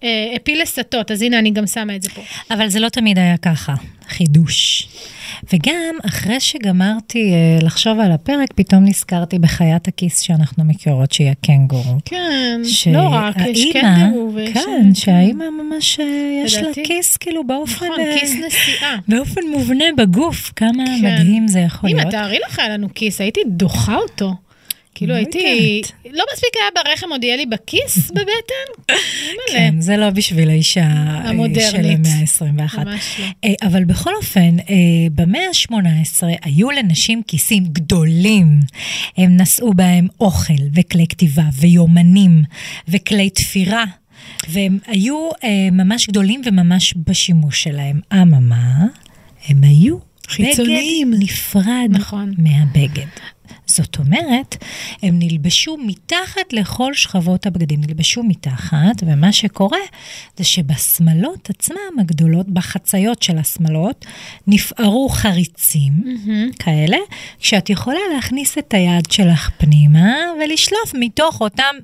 אה, 0.03 0.33
הפיל 0.37 0.63
לסטות, 0.63 1.11
אז 1.11 1.23
הנה, 1.23 1.39
אני 1.39 1.51
גם 1.51 1.67
שמה 1.67 1.97
את 1.97 2.03
זה 2.03 2.11
פה. 2.11 2.23
אבל 2.51 2.69
זה 2.69 2.81
לא 2.81 2.89
תמיד 2.89 3.19
היה 3.19 3.37
ככה, 3.37 3.75
חידוש. 4.09 4.89
וגם 5.53 5.95
אחרי 6.07 6.41
שגמרתי 6.41 7.33
uh, 7.33 7.65
לחשוב 7.65 8.01
על 8.01 8.13
הפרק, 8.13 8.53
פתאום 8.55 8.85
נזכרתי 8.85 9.39
בחיית 9.39 9.89
הכיס 9.89 10.21
שאנחנו 10.21 10.65
מכירות, 10.65 11.13
שהיא 11.13 11.31
הקנגורו. 11.31 11.97
כן, 12.05 12.61
ש... 12.65 12.89
לא 12.89 13.09
רק, 13.13 13.37
יש 13.47 13.65
קנגורו. 13.73 14.35
ויש... 14.35 14.53
כן, 14.55 14.95
שהאימא 14.95 15.45
ממש, 15.63 16.01
uh, 16.01 16.03
יש 16.45 16.55
לה 16.55 16.69
כיס 16.85 17.17
כאילו 17.17 17.47
באופן... 17.47 17.87
נכון, 17.87 17.99
uh, 18.01 18.21
כיס 18.21 18.37
נסיעה. 18.47 18.97
באופן 19.09 19.41
מובנה 19.53 19.85
בגוף, 19.97 20.53
כמה 20.57 20.85
כן. 20.87 21.21
מדהים 21.21 21.49
זה 21.49 21.61
יכול 21.61 21.91
להיות. 21.91 22.01
אימא, 22.01 22.11
תארי 22.11 22.39
לך, 22.47 22.59
היה 22.59 22.69
לנו 22.69 22.89
כיס, 22.95 23.21
הייתי 23.21 23.41
דוחה 23.47 23.97
אותו. 23.97 24.35
כאילו 25.03 25.15
הייתי, 25.15 25.83
לא 26.11 26.25
מספיק 26.33 26.51
היה 26.55 26.85
ברחם, 26.85 27.11
עוד 27.11 27.25
יהיה 27.25 27.37
לי 27.37 27.47
בכיס 27.47 28.11
בבטן? 28.17 28.95
כן, 29.53 29.81
זה 29.81 29.97
לא 29.97 30.11
בשביל 30.11 30.51
האישה 30.51 30.81
אה, 30.81 31.31
של 31.71 31.77
המאה 31.77 32.11
ה-21. 32.21 32.79
ממש 32.79 33.21
לא. 33.21 33.25
אה, 33.45 33.55
אבל 33.63 33.85
בכל 33.85 34.15
אופן, 34.17 34.57
אה, 34.59 34.75
במאה 35.15 35.41
ה-18 35.41 36.27
היו 36.43 36.71
לנשים 36.71 37.23
כיסים 37.23 37.65
גדולים. 37.65 38.61
הם 39.17 39.37
נשאו 39.37 39.75
בהם 39.75 40.09
אוכל 40.21 40.63
וכלי 40.75 41.07
כתיבה 41.09 41.45
ויומנים 41.53 42.45
וכלי 42.89 43.31
תפירה. 43.31 43.85
והם 44.49 44.79
היו 44.87 45.29
ממש 45.73 46.09
גדולים 46.09 46.43
וממש 46.45 46.95
בשימוש 47.07 47.63
שלהם. 47.63 48.01
אממה, 48.13 48.87
הם 49.49 49.65
היו 49.65 50.12
חיצוניים. 50.29 51.11
בגד 51.11 51.23
נפרד 51.23 51.89
נכון. 51.91 52.35
מהבגד. 52.39 53.07
זאת 53.67 53.99
אומרת, 53.99 54.57
הם 55.03 55.19
נלבשו 55.19 55.77
מתחת 55.87 56.53
לכל 56.53 56.95
שכבות 56.95 57.47
הבגדים, 57.47 57.81
נלבשו 57.81 58.23
מתחת, 58.23 59.03
ומה 59.07 59.33
שקורה 59.33 59.79
זה 60.37 60.45
שבשמלות 60.45 61.51
עצמם 61.51 61.99
הגדולות, 62.01 62.49
בחציות 62.49 63.23
של 63.23 63.39
השמלות, 63.39 64.05
נפערו 64.47 65.09
חריצים 65.09 65.93
mm-hmm. 66.05 66.57
כאלה, 66.59 66.97
כשאת 67.41 67.71
יכולה 67.71 68.01
להכניס 68.15 68.59
את 68.59 68.75
היד 68.75 69.11
שלך 69.11 69.51
פנימה 69.59 70.15
ולשלוף 70.41 70.93
מתוך 70.95 71.41
אותם 71.41 71.75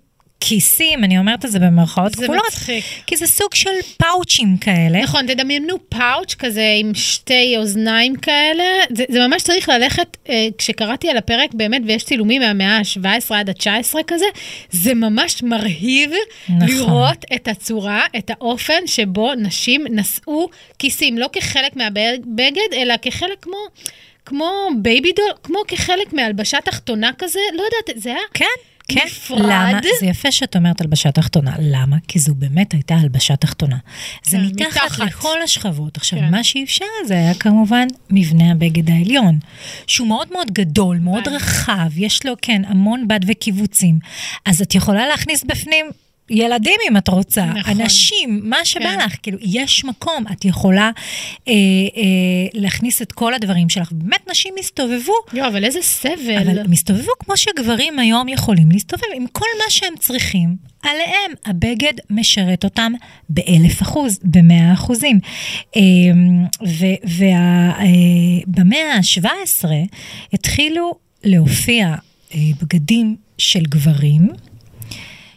כיסים, 0.41 1.05
אני 1.05 1.19
אומרת 1.19 1.45
את 1.45 1.51
זה 1.51 1.59
במרכאות 1.59 2.15
זה 2.15 2.23
כפולות, 2.23 2.43
מצחיק. 2.47 2.85
כי 3.07 3.17
זה 3.17 3.27
סוג 3.27 3.55
של 3.55 3.71
פאוצ'ים 3.97 4.57
כאלה. 4.57 5.03
נכון, 5.03 5.27
תדמיינו 5.27 5.77
פאוץ' 5.89 6.35
כזה 6.35 6.75
עם 6.79 6.95
שתי 6.95 7.55
אוזניים 7.59 8.17
כאלה, 8.17 8.65
זה, 8.97 9.05
זה 9.09 9.27
ממש 9.27 9.43
צריך 9.43 9.69
ללכת, 9.69 10.17
אה, 10.29 10.49
כשקראתי 10.59 11.11
על 11.11 11.17
הפרק 11.17 11.55
באמת, 11.55 11.83
ויש 11.87 12.05
צילומים 12.05 12.43
מהמאה 12.43 12.77
ה-17 12.77 13.35
עד 13.35 13.49
ה-19 13.51 13.95
כזה, 14.07 14.27
זה 14.71 14.95
ממש 14.95 15.43
מרהיב 15.43 16.11
נכון. 16.49 16.69
לראות 16.69 17.25
את 17.35 17.49
הצורה, 17.49 18.07
את 18.19 18.31
האופן 18.31 18.87
שבו 18.87 19.35
נשים 19.35 19.85
נשאו 19.91 20.49
כיסים, 20.79 21.19
לא 21.19 21.29
כחלק 21.33 21.77
מהבגד, 21.77 22.73
אלא 22.77 22.95
כחלק 23.03 23.43
כמו... 23.43 23.57
כמו 24.29 24.69
baby 24.83 25.13
doll, 25.13 25.33
כמו 25.43 25.59
כחלק 25.69 26.13
מהלבשה 26.13 26.59
תחתונה 26.65 27.11
כזה, 27.19 27.41
לא 27.55 27.63
יודעת, 27.63 28.03
זה 28.03 28.11
היה 28.11 28.21
כן, 28.35 28.45
כן. 28.89 29.01
נפרד. 29.07 29.39
למה? 29.39 29.81
זה 30.01 30.07
יפה 30.07 30.33
שאת 30.33 30.57
אומרת 30.57 30.81
הלבשה 30.81 31.13
תחתונה. 31.13 31.53
למה? 31.59 31.97
כי 32.09 32.19
זו 32.19 32.35
באמת 32.35 32.73
הייתה 32.73 32.95
הלבשה 32.95 33.37
תחתונה. 33.37 33.77
זה 34.27 34.37
כן, 34.37 34.45
מתחת 34.45 34.83
מתחת. 34.85 35.01
לכל 35.07 35.43
השכבות. 35.45 35.97
עכשיו, 35.97 36.19
כן. 36.19 36.31
מה 36.31 36.45
שאפשר 36.45 36.85
זה 37.07 37.15
היה 37.15 37.35
כמובן 37.35 37.87
מבנה 38.11 38.53
הבגד 38.53 38.91
העליון, 38.91 39.39
שהוא 39.87 40.09
מאוד 40.09 40.29
מאוד 40.33 40.51
גדול, 40.51 40.99
מאוד. 40.99 41.29
רחב, 41.29 41.91
יש 41.97 42.27
לו, 42.27 42.33
כן, 42.43 42.63
המון 42.67 43.09
בד 43.09 43.21
וקיבוצים. 43.27 43.99
אז 44.45 44.63
את 44.63 44.75
יכולה 44.75 45.09
להכניס 45.09 45.45
בפנים... 45.45 45.87
ילדים 46.31 46.77
אם 46.91 46.97
את 46.97 47.09
רוצה, 47.09 47.45
נכון. 47.45 47.81
אנשים, 47.81 48.41
מה 48.43 48.65
שבא 48.65 48.85
כן. 48.85 48.99
לך, 48.99 49.17
כאילו, 49.23 49.39
יש 49.41 49.85
מקום, 49.85 50.25
את 50.33 50.45
יכולה 50.45 50.91
אה, 51.49 51.53
אה, 51.53 51.53
להכניס 52.55 53.03
את 53.03 53.13
כל 53.13 53.35
הדברים 53.35 53.69
שלך. 53.69 53.93
באמת, 53.93 54.29
נשים 54.31 54.55
הסתובבו 54.59 55.15
יואו, 55.33 55.49
אבל 55.49 55.65
איזה 55.65 55.83
סבל. 55.83 56.39
אבל 56.43 56.59
הם 56.59 56.73
הסתובבו 56.73 57.13
כמו 57.19 57.37
שגברים 57.37 57.99
היום 57.99 58.29
יכולים 58.29 58.71
להסתובב 58.71 59.07
עם 59.15 59.27
כל 59.33 59.47
מה 59.59 59.71
שהם 59.71 59.95
צריכים. 60.01 60.57
עליהם 60.83 61.33
הבגד 61.47 61.93
משרת 62.11 62.65
אותם 62.65 62.93
באלף 63.29 63.83
אחוז, 63.83 64.19
במאה 64.25 64.73
אחוזים. 64.73 65.21
ובמאה 68.47 68.95
ה-17 68.95 69.69
התחילו 70.33 70.95
להופיע 71.25 71.95
אה, 72.35 72.39
בגדים 72.63 73.17
של 73.39 73.63
גברים, 73.63 74.29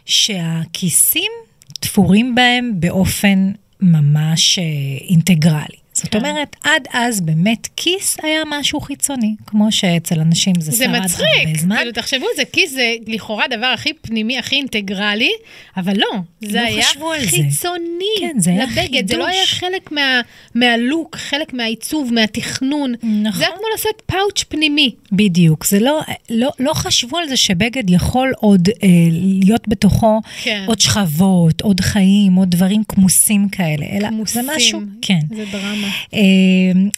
שהכיסים 0.06 1.32
תפורים 1.80 2.34
בהם 2.34 2.72
באופן 2.80 3.52
ממש 3.80 4.58
אה, 4.58 4.64
אינטגרלי. 5.08 5.81
זאת 6.02 6.12
כן. 6.12 6.18
אומרת, 6.18 6.56
עד 6.64 6.88
אז 6.92 7.20
באמת 7.20 7.68
כיס 7.76 8.16
היה 8.22 8.42
משהו 8.46 8.80
חיצוני, 8.80 9.34
כמו 9.46 9.72
שאצל 9.72 10.20
אנשים 10.20 10.54
זה, 10.60 10.70
זה 10.70 10.84
שרד 10.84 10.94
הרבה 10.94 11.04
מצחיק, 11.04 11.58
זמן. 11.58 11.76
כאילו 11.76 11.92
תחשבו, 11.92 12.26
זה 12.36 12.42
כיס 12.52 12.72
זה 12.72 12.94
לכאורה 13.06 13.44
הדבר 13.44 13.66
הכי 13.66 13.92
פנימי, 13.92 14.38
הכי 14.38 14.56
אינטגרלי, 14.56 15.32
אבל 15.76 15.96
לא, 15.96 16.08
זה 16.40 16.60
לא 16.60 16.66
היה 16.66 16.86
על 17.14 17.20
זה. 17.20 17.26
חיצוני 17.28 18.04
כן, 18.20 18.38
זה 18.38 18.50
היה 18.50 18.64
לבגד, 18.64 19.08
זה 19.08 19.16
לא 19.16 19.26
היה 19.26 19.46
חידוש. 19.46 19.60
חלק 19.60 19.92
מה, 19.92 20.20
מהלוק, 20.54 21.16
חלק 21.16 21.52
מהעיצוב, 21.54 22.12
מהתכנון. 22.12 22.94
נכון. 23.02 23.32
זה 23.32 23.44
היה 23.44 23.56
כמו 23.56 23.66
לשאת 23.74 24.02
פאוץ' 24.06 24.44
פנימי. 24.48 24.94
בדיוק, 25.12 25.66
זה 25.66 25.80
לא, 25.80 26.00
לא, 26.30 26.50
לא 26.58 26.74
חשבו 26.74 27.18
על 27.18 27.28
זה 27.28 27.36
שבגד 27.36 27.90
יכול 27.90 28.32
עוד 28.36 28.68
אה, 28.68 28.88
להיות 29.10 29.68
בתוכו 29.68 30.20
כן. 30.42 30.64
עוד 30.66 30.80
שכבות, 30.80 31.60
עוד 31.60 31.80
חיים, 31.80 32.34
עוד 32.34 32.50
דברים 32.50 32.84
כמוסים 32.84 33.48
כאלה, 33.48 33.86
אלא 33.92 34.08
כמוסים. 34.08 34.42
זה 34.42 34.52
משהו, 34.56 34.80
כן. 35.02 35.20
זה 35.36 35.44
דרמה. 35.52 35.88
אה, 36.14 36.20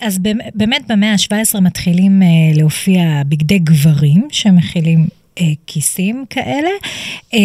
אז 0.00 0.18
באמת 0.54 0.82
במאה 0.88 1.12
ה-17 1.12 1.60
מתחילים 1.60 2.22
אה, 2.22 2.26
להופיע 2.54 3.22
בגדי 3.28 3.58
גברים 3.58 4.28
שמכילים 4.30 5.06
אה, 5.40 5.52
כיסים 5.66 6.24
כאלה, 6.30 6.70
אה, 7.34 7.40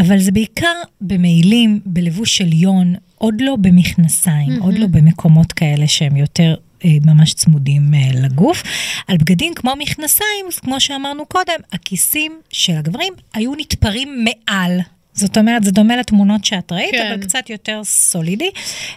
אבל 0.00 0.18
זה 0.18 0.32
בעיקר 0.32 0.74
במעילים, 1.00 1.80
בלבוש 1.86 2.36
של 2.36 2.52
יון, 2.52 2.94
עוד 3.18 3.34
לא 3.40 3.56
במכנסיים, 3.56 4.62
עוד 4.62 4.78
לא 4.78 4.86
במקומות 4.86 5.52
כאלה 5.52 5.86
שהם 5.86 6.16
יותר... 6.16 6.54
אה, 6.84 6.90
ממש 7.04 7.34
צמודים 7.34 7.94
לגוף. 8.14 8.62
על 9.08 9.16
בגדים 9.16 9.54
כמו 9.54 9.72
מכנסיים, 9.78 10.46
כמו 10.56 10.80
שאמרנו 10.80 11.26
קודם, 11.26 11.60
הכיסים 11.72 12.32
של 12.50 12.72
הגברים 12.72 13.12
היו 13.34 13.54
נתפרים 13.54 14.24
מעל. 14.24 14.80
זאת 15.14 15.38
אומרת, 15.38 15.64
זה 15.64 15.70
דומה 15.70 15.96
לתמונות 15.96 16.44
שאת 16.44 16.72
ראית, 16.72 16.90
כן. 16.94 17.12
אבל 17.12 17.22
קצת 17.22 17.50
יותר 17.50 17.80
סולידי 17.84 18.50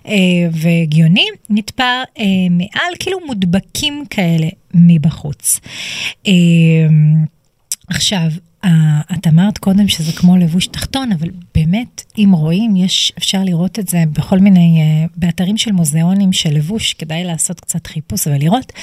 אה, 0.08 0.14
והגיוני, 0.52 1.26
נתפר 1.50 2.04
אה, 2.20 2.26
מעל, 2.50 2.94
כאילו 3.00 3.20
מודבקים 3.26 4.04
כאלה 4.10 4.48
מבחוץ. 4.74 5.60
אה, 6.28 6.34
עכשיו, 7.88 8.28
את 8.66 9.28
אמרת 9.28 9.58
קודם 9.58 9.88
שזה 9.88 10.12
כמו 10.12 10.38
לבוש 10.38 10.68
תחתון, 10.68 11.12
אבל 11.12 11.30
באמת, 11.56 12.04
אם 12.18 12.32
רואים, 12.34 12.76
יש, 12.76 13.14
אפשר 13.18 13.44
לראות 13.44 13.80
את 13.80 13.88
זה 13.88 14.04
בכל 14.14 14.40
מיני, 14.40 14.82
אה, 14.82 15.06
באתרים 15.16 15.58
של 15.58 15.72
מוזיאונים 15.72 16.34
של 16.34 16.50
לבוש, 16.54 16.94
כדאי 16.94 17.24
לעשות 17.24 17.60
קצת 17.60 17.88
חיפוש 17.88 18.28
ולראות. 18.28 18.74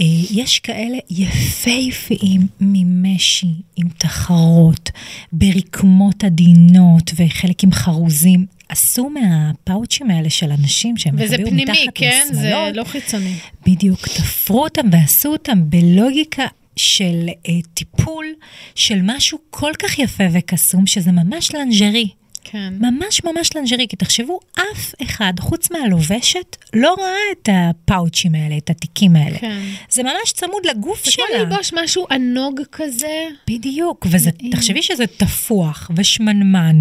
אה, 0.00 0.04
יש 0.30 0.58
כאלה 0.58 0.98
יפהפיים 1.10 2.46
ממשי, 2.60 3.54
עם 3.76 3.88
תחרות, 3.98 4.90
ברקמות 5.32 6.24
עדינות 6.24 7.10
וחלק 7.16 7.64
עם 7.64 7.72
חרוזים. 7.72 8.46
עשו 8.68 9.10
מהפאוצ'ים 9.10 10.10
האלה 10.10 10.30
של 10.30 10.50
אנשים 10.50 10.96
שהם 10.96 11.14
וזה 11.18 11.36
פנימי, 11.36 11.86
כן? 11.94 12.22
זה 12.32 12.40
לשמלות. 12.40 12.76
לא 12.76 12.84
חיצוני. 12.84 13.34
בדיוק, 13.66 14.08
תפרו 14.08 14.64
אותם 14.64 14.86
ועשו 14.92 15.28
אותם 15.28 15.70
בלוגיקה 15.70 16.46
של 16.76 17.28
אה, 17.48 17.52
טיפול 17.74 18.26
של 18.74 18.98
משהו 19.02 19.38
כל 19.50 19.72
כך 19.82 19.98
יפה 19.98 20.24
וקסום, 20.32 20.86
שזה 20.86 21.12
ממש 21.12 21.54
לנג'רי. 21.54 22.08
כן. 22.50 22.74
ממש 22.80 23.24
ממש 23.24 23.56
לנג'רי, 23.56 23.86
כי 23.88 23.96
תחשבו, 23.96 24.40
אף 24.54 24.94
אחד, 25.02 25.32
חוץ 25.40 25.70
מהלובשת, 25.70 26.56
לא 26.74 26.94
ראה 26.98 27.32
את 27.32 27.48
הפאוצ'ים 27.52 28.34
האלה, 28.34 28.56
את 28.56 28.70
התיקים 28.70 29.16
האלה. 29.16 29.38
כן. 29.38 29.60
זה 29.90 30.02
ממש 30.02 30.32
צמוד 30.32 30.66
לגוף 30.66 31.04
זה 31.04 31.10
כמו 31.12 31.24
שלה. 31.28 31.38
ללבוש 31.38 31.72
משהו 31.74 32.06
ענוג 32.10 32.60
כזה. 32.72 33.28
בדיוק, 33.50 34.06
וזה. 34.10 34.30
תחשבי 34.50 34.82
שזה 34.82 35.06
תפוח 35.06 35.90
ושמנמן, 35.96 36.80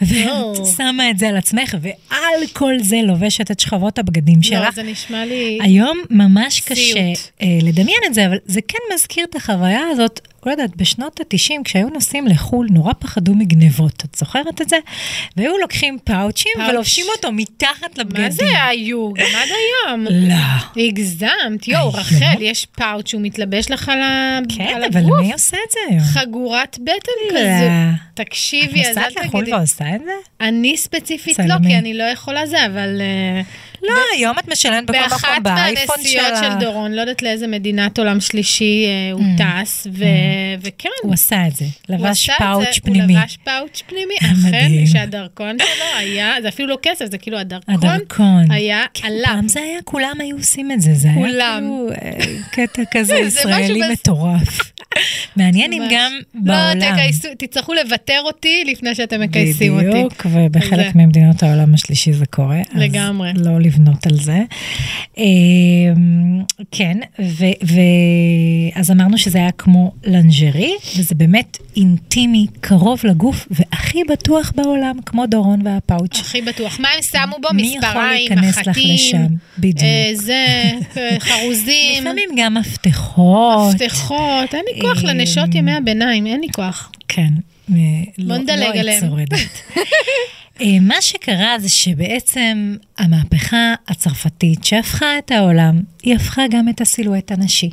ואת 0.00 0.28
או. 0.28 0.66
שמה 0.76 1.10
את 1.10 1.18
זה 1.18 1.28
על 1.28 1.36
עצמך, 1.36 1.74
ועל 1.80 2.46
כל 2.52 2.74
זה 2.80 3.00
לובשת 3.02 3.50
את 3.50 3.60
שכבות 3.60 3.98
הבגדים 3.98 4.36
לא, 4.36 4.42
שלך. 4.42 4.74
זה 4.74 4.82
נשמע 4.82 5.24
לי... 5.24 5.58
היום 5.62 5.98
ממש 6.10 6.54
סיוט. 6.54 6.78
קשה 6.78 7.00
אה, 7.42 7.58
לדמיין 7.62 8.00
את 8.06 8.14
זה, 8.14 8.26
אבל 8.26 8.36
זה 8.44 8.60
כן 8.68 8.78
מזכיר 8.94 9.24
את 9.30 9.36
החוויה 9.36 9.82
הזאת, 9.90 10.20
לא 10.46 10.50
יודעת, 10.50 10.76
בשנות 10.76 11.20
ה-90, 11.20 11.62
כשהיו 11.64 11.88
נוסעים 11.88 12.26
לחו"ל, 12.26 12.66
נורא 12.70 12.92
פחדו 12.98 13.34
מגנבות, 13.34 14.04
את 14.04 14.14
זוכרת 14.14 14.60
את 14.62 14.68
זה? 14.68 14.76
והיו 15.36 15.58
לוקחים 15.58 15.98
פאוצ'ים 16.04 16.52
פאוץ'. 16.56 16.68
ולובשים 16.70 17.06
אותו 17.16 17.32
מתחת 17.32 17.98
לבגדים. 17.98 18.24
מה 18.24 18.30
זה 18.30 18.64
היו? 18.64 19.12
גם 19.14 19.26
עד 19.34 19.48
היום. 19.48 20.06
לא. 20.10 20.82
הגזמת, 20.88 21.68
יואו? 21.68 21.92
רחל, 21.92 22.40
יש 22.40 22.66
פאוץ' 22.66 23.08
שהוא 23.08 23.22
מתלבש 23.22 23.70
לך 23.70 23.88
על 23.88 23.98
כן, 24.56 24.72
על 24.74 24.84
אבל 24.84 25.00
הגוף. 25.00 25.20
מי 25.20 25.32
עושה 25.32 25.56
את 25.66 25.72
זה 25.72 25.78
היום? 25.90 26.00
חגורת 26.04 26.78
בטן 26.80 27.34
לא. 27.34 27.40
כזו. 27.40 27.66
את 28.14 28.20
תקשיבי, 28.26 28.86
אז 28.86 28.98
אל 28.98 29.04
נוסעת 29.04 29.24
לחו"ל 29.24 29.40
תגידי. 29.40 29.56
ועושה 29.56 29.94
את 29.94 30.00
זה? 30.04 30.12
אני 30.40 30.76
ספציפית 30.76 31.38
לא. 31.38 31.54
כי 31.66 31.78
אני 31.78 31.94
לא 31.94 32.04
יכולה 32.04 32.46
זה, 32.46 32.66
אבל... 32.66 33.00
אה, 33.82 33.88
לא, 33.88 34.00
היום 34.16 34.38
את 34.38 34.48
משלמת 34.48 34.84
בכל 34.90 34.98
באחת 34.98 35.28
מקום 35.30 35.42
באייפון 35.42 35.96
מהנסיעות 35.96 36.36
שלה. 36.36 36.52
של 36.52 36.64
דורון, 36.64 36.92
לא 36.92 37.00
יודעת 37.00 37.22
לאיזה 37.22 37.46
מדינת 37.46 37.98
עולם 37.98 38.20
שלישי 38.20 38.84
אה, 38.86 39.12
הוא 39.12 39.24
טס, 39.38 39.86
ו- 39.92 40.04
וכן. 40.62 40.88
Mm. 40.88 41.06
הוא 41.06 41.14
עשה 41.14 41.46
את 41.46 41.56
זה, 41.56 41.64
לבש 41.88 42.30
פאוץ' 42.38 42.78
פנימי. 42.78 43.14
הוא 43.14 43.22
לבש 43.22 43.38
פאוץ' 43.44 43.82
פנימי. 43.86 44.14
אכן, 44.18 44.86
שהדרכון 44.86 45.56
שלו 45.58 45.98
היה, 45.98 46.34
זה 46.42 46.48
אפילו 46.48 46.68
לא 46.68 46.78
כסף, 46.82 47.04
זה 47.10 47.18
כאילו 47.18 47.38
הדרכון, 47.38 47.74
הדרכון. 47.74 48.50
היה 48.50 48.84
כן, 48.94 49.06
עליו. 49.08 49.24
פעם 49.24 49.48
זה 49.48 49.60
היה, 49.60 49.78
כולם 49.84 50.14
היו 50.18 50.36
עושים 50.36 50.72
את 50.72 50.80
זה, 50.80 50.94
זה 50.94 51.08
היה 51.08 51.16
כולם. 51.16 51.58
כאילו 51.60 51.90
אה, 51.92 52.40
קטע 52.50 52.82
כזה 52.94 53.14
ישראלי 53.14 53.82
מטורף. 53.92 54.60
מעניין 55.36 55.72
אם. 55.72 55.82
גם 55.90 56.12
לא, 56.34 56.40
בעולם. 56.40 56.92
תגייסו, 56.92 57.28
תצטרכו 57.38 57.74
לוותר 57.74 58.20
אותי 58.24 58.64
לפני 58.66 58.94
שאתם 58.94 59.20
מקייסים 59.20 59.74
אותי. 59.74 59.86
בדיוק, 59.86 60.26
ובחלק. 60.30 60.94
ממדינות 60.94 61.42
העולם 61.42 61.74
השלישי 61.74 62.12
זה 62.12 62.26
קורה. 62.26 62.60
לגמרי. 62.74 63.32
לא 63.36 63.60
לבנות 63.70 64.06
על 64.06 64.14
זה. 64.14 64.38
אמ, 65.18 65.24
כן, 66.70 66.96
ואז 68.74 68.90
אמרנו 68.90 69.18
שזה 69.18 69.38
היה 69.38 69.50
כמו 69.50 69.92
לנג'רי, 70.04 70.72
וזה 70.96 71.14
באמת 71.14 71.58
אינטימי, 71.76 72.46
קרוב 72.60 73.00
לגוף, 73.04 73.48
והכי 73.50 73.98
בטוח 74.08 74.52
בעולם, 74.56 74.96
כמו 75.06 75.26
דורון 75.26 75.66
והפאוץ'. 75.66 76.20
הכי 76.20 76.42
בטוח. 76.42 76.80
מה 76.80 76.88
הם 76.96 77.02
שמו 77.02 77.36
בו? 77.42 77.48
מי 77.54 77.62
יכול 77.62 77.78
מספריים, 77.88 78.28
להיכנס 78.32 78.56
לך 78.58 78.68
מחטים, 78.68 78.94
לשם? 78.94 79.26
בדיוק. 79.58 79.82
אה, 79.82 80.10
זה, 80.14 80.44
אה, 80.96 81.16
חרוזים, 81.20 82.00
לפעמים 82.02 82.28
גם 82.36 82.54
מפתחות. 82.54 83.74
מפתחות. 83.74 84.54
אין 84.54 84.64
לי 84.74 84.80
כוח 84.80 85.04
אה, 85.04 85.12
לנשות 85.14 85.54
ימי 85.54 85.72
הביניים, 85.72 86.26
אין 86.26 86.40
לי 86.40 86.48
כוח. 86.52 86.92
כן. 87.08 87.28
אה, 87.70 87.74
בוא 88.18 88.26
לא- 88.26 88.38
נדלג 88.38 88.58
לא 88.74 88.80
עליהם. 88.80 89.00
שורדת. 89.00 89.38
אה, 90.60 90.80
מה 90.80 90.94
שקרה 91.00 91.58
זה 91.58 91.68
שבעצם 91.68 92.76
המהפכה 92.98 93.74
הצרפתית 93.88 94.64
שהפכה 94.64 95.18
את 95.18 95.30
העולם, 95.30 95.80
היא 96.02 96.16
הפכה 96.16 96.42
גם 96.50 96.68
את 96.68 96.80
הסילואט 96.80 97.32
הנשי. 97.32 97.70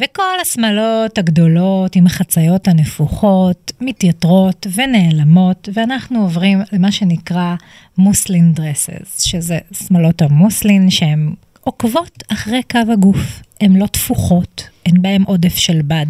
וכל 0.00 0.40
השמלות 0.42 1.18
הגדולות 1.18 1.96
עם 1.96 2.06
החציות 2.06 2.68
הנפוחות 2.68 3.72
מתייתרות 3.80 4.66
ונעלמות, 4.74 5.68
ואנחנו 5.72 6.20
עוברים 6.20 6.60
למה 6.72 6.92
שנקרא 6.92 7.54
מוסלין 7.98 8.52
דרסס, 8.52 9.22
שזה 9.22 9.58
שמלות 9.72 10.22
המוסלין 10.22 10.90
שהן 10.90 11.34
עוקבות 11.60 12.22
אחרי 12.28 12.62
קו 12.70 12.92
הגוף, 12.92 13.42
הן 13.60 13.76
לא 13.76 13.86
תפוחות, 13.86 14.68
אין 14.86 15.02
בהן 15.02 15.22
עודף 15.22 15.56
של 15.56 15.82
בד. 15.82 16.06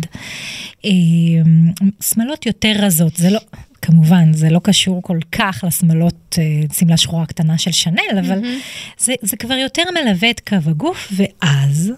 אה, 0.84 0.90
שמלות 2.02 2.46
יותר 2.46 2.72
רזות, 2.78 3.16
זה 3.16 3.30
לא, 3.30 3.40
כמובן, 3.86 4.32
זה 4.32 4.50
לא 4.50 4.60
קשור 4.62 5.02
כל 5.02 5.18
כך 5.32 5.64
לשמלות 5.66 6.38
אה, 6.38 6.44
שמלה 6.78 6.96
שחורה 6.96 7.26
קטנה 7.26 7.58
של 7.58 7.72
שנל, 7.72 8.18
אבל 8.18 8.38
זה, 8.98 9.14
זה 9.22 9.36
כבר 9.36 9.54
יותר 9.54 9.82
מלווה 9.94 10.30
את 10.30 10.40
קו 10.48 10.56
הגוף, 10.66 11.12
ואז 11.16 11.92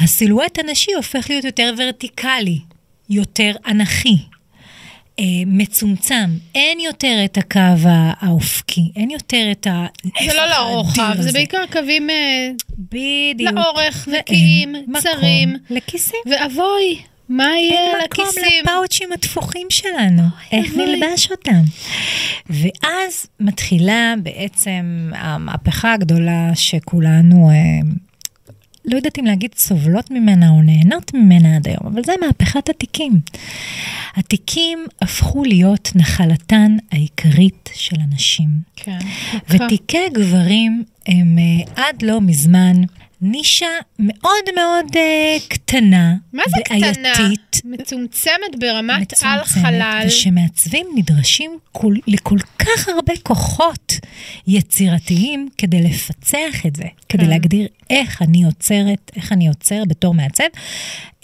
הסילואט 0.00 0.58
הנשי 0.58 0.92
הופך 0.96 1.26
להיות 1.30 1.44
יותר 1.44 1.74
ורטיקלי, 1.78 2.58
יותר 3.10 3.52
אנכי. 3.68 4.16
אה, 5.18 5.24
מצומצם, 5.46 6.30
אין 6.54 6.80
יותר 6.80 7.20
את 7.24 7.38
הקו 7.38 7.58
הא- 7.60 8.12
האופקי, 8.20 8.92
אין 8.96 9.10
יותר 9.10 9.48
את 9.52 9.66
ה... 9.66 9.86
זה 10.26 10.34
לא 10.34 10.46
לרוחב, 10.46 11.14
זה. 11.20 11.32
בעיקר 11.32 11.64
קווים 11.72 12.10
אה, 12.10 12.50
בדיוק. 12.78 13.52
לאורך, 13.54 14.08
נקיים, 14.18 14.74
צרים. 15.02 15.56
לכיסים. 15.70 16.20
ואבוי, 16.30 16.98
מה 17.28 17.44
יהיה 17.44 17.80
אין 17.80 17.94
על 17.94 18.06
מקום 18.12 18.24
הכיסים? 18.24 18.64
לפאוצ'ים 18.64 19.12
התפוחים 19.12 19.66
שלנו, 19.70 20.22
איך. 20.52 20.76
נלבש 20.76 21.30
אותם. 21.30 21.60
ואז 22.50 23.26
מתחילה 23.40 24.14
בעצם 24.22 25.10
המהפכה 25.14 25.92
הגדולה 25.92 26.50
שכולנו, 26.54 27.50
אה, 27.50 27.54
לא 28.84 28.96
יודעת 28.96 29.18
אם 29.18 29.24
להגיד 29.24 29.50
סובלות 29.56 30.10
ממנה 30.10 30.48
או 30.48 30.62
נהנות 30.62 31.14
ממנה 31.14 31.56
עד 31.56 31.68
היום, 31.68 31.86
אבל 31.86 32.04
זה 32.04 32.12
מהפכת 32.26 32.68
התיקים. 32.68 33.20
התיקים 34.16 34.86
הפכו 35.02 35.44
להיות 35.44 35.90
נחלתן 35.94 36.76
העיקרית 36.92 37.70
של 37.74 37.96
הנשים. 38.00 38.48
כן. 38.76 38.98
ותיקי 39.48 40.08
גברים 40.12 40.84
הם 41.06 41.38
אה, 41.38 41.84
עד 41.84 42.02
לא 42.02 42.20
מזמן 42.20 42.82
נישה 43.20 43.66
מאוד 43.98 44.44
מאוד 44.54 44.96
אה, 44.96 45.36
קטנה, 45.48 46.14
מה 46.32 46.42
זה 46.48 46.56
קטנה? 46.64 46.78
בעייתית, 47.02 47.60
מצומצמת 47.64 48.58
ברמת 48.58 49.00
מצומצמת, 49.00 49.30
על 49.38 49.44
חלל. 49.44 50.04
ושמעצבים 50.06 50.86
נדרשים 50.94 51.58
כל, 51.72 51.94
לכל 52.06 52.38
כך 52.58 52.88
הרבה 52.88 53.12
כוחות 53.22 53.92
יצירתיים 54.46 55.48
כדי 55.58 55.82
לפצח 55.82 56.66
את 56.66 56.76
זה, 56.76 56.84
כדי 57.08 57.22
כן. 57.24 57.30
להגדיר 57.30 57.68
איך 57.90 58.22
אני 58.22 58.38
יוצרת, 58.38 59.10
איך 59.16 59.32
אני 59.32 59.46
יוצר 59.46 59.82
בתור 59.88 60.14
מעצב. 60.14 60.44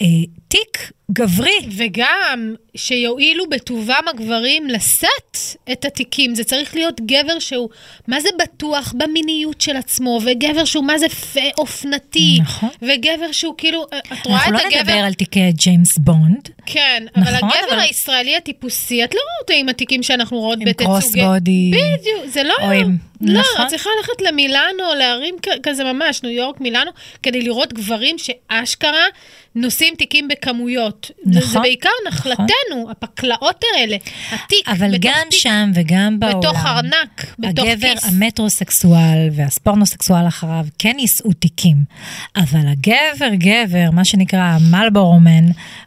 אה, 0.01 0.07
תיק 0.55 0.91
גברי. 1.11 1.57
וגם 1.77 2.55
שיועילו 2.75 3.49
בטובם 3.49 4.01
הגברים 4.09 4.67
לשאת 4.69 5.37
את 5.71 5.85
התיקים. 5.85 6.35
זה 6.35 6.43
צריך 6.43 6.75
להיות 6.75 7.01
גבר 7.01 7.39
שהוא, 7.39 7.69
מה 8.07 8.19
זה 8.21 8.29
בטוח 8.39 8.93
במיניות 8.97 9.61
של 9.61 9.75
עצמו, 9.77 10.19
וגבר 10.25 10.65
שהוא 10.65 10.83
מה 10.85 10.97
זה 10.97 11.09
פ... 11.09 11.37
אופנתי. 11.57 12.37
נכון. 12.41 12.69
וגבר 12.81 13.31
שהוא 13.31 13.53
כאילו, 13.57 13.85
את 14.13 14.25
רואה 14.27 14.37
אנחנו 14.45 14.57
את 14.57 14.61
לא 14.63 14.67
הגבר... 14.67 14.79
נדבר 14.81 14.93
על 15.05 15.13
תיקי 15.13 15.51
ג'יימס 15.51 15.97
בונד, 15.97 16.49
כן, 16.65 17.03
אבל 17.15 17.23
נכון, 17.35 17.49
הגבר 17.49 17.71
אבל- 17.71 17.79
הישראלי 17.79 18.35
הטיפוסי, 18.35 19.03
את 19.03 19.13
לא 19.13 19.19
רואה 19.19 19.33
אותו 19.41 19.53
עם 19.53 19.69
התיקים 19.69 20.03
שאנחנו 20.03 20.37
רואות 20.39 20.59
עם 20.61 20.65
בתצוגי... 20.67 20.85
קרוס 20.85 21.15
בודי. 21.15 21.71
בדיוק, 21.71 22.25
זה 22.33 22.43
לא... 22.43 22.53
או 22.61 22.71
עם- 22.71 22.97
לא, 23.21 23.39
נכון. 23.39 23.61
את 23.65 23.67
צריכה 23.69 23.89
ללכת 23.97 24.21
למילאנו, 24.21 24.83
לערים 24.97 25.35
כ- 25.41 25.59
כזה 25.63 25.83
ממש, 25.83 26.23
ניו 26.23 26.31
יורק, 26.31 26.61
מילאנו, 26.61 26.91
כדי 27.23 27.41
לראות 27.41 27.73
גברים 27.73 28.15
שאשכרה 28.17 29.05
נושאים 29.55 29.93
תיקים 29.97 30.27
בכמויות. 30.27 31.11
זה- 31.25 31.33
זה 31.33 31.39
נכון, 31.39 31.61
בעיקר 31.61 31.89
נחלתנו, 32.07 32.45
הפקלאות 32.91 33.63
האלה, 33.75 33.97
התיק, 34.31 34.67
אבל 34.69 34.87
בתוך 34.97 34.99
גם 35.11 35.27
תיק, 35.29 35.39
שם 35.39 35.71
וגם 35.75 36.19
בעולם. 36.19 36.39
בתוך 36.39 36.65
ארנק, 36.65 37.35
בתוך 37.39 37.65
הגבר 37.67 37.93
כיס. 37.95 38.03
המטרוסקסואל 38.05 39.27
והספורנוסקסואל 39.31 40.27
אחריו 40.27 40.65
כן 40.79 40.95
יישאו 40.99 41.33
תיקים, 41.33 41.77
אבל 42.35 42.67
הגבר 42.67 43.29
גבר, 43.33 43.91
מה 43.91 44.05
שנקרא 44.05 44.39
המלבורומן, 44.59 45.45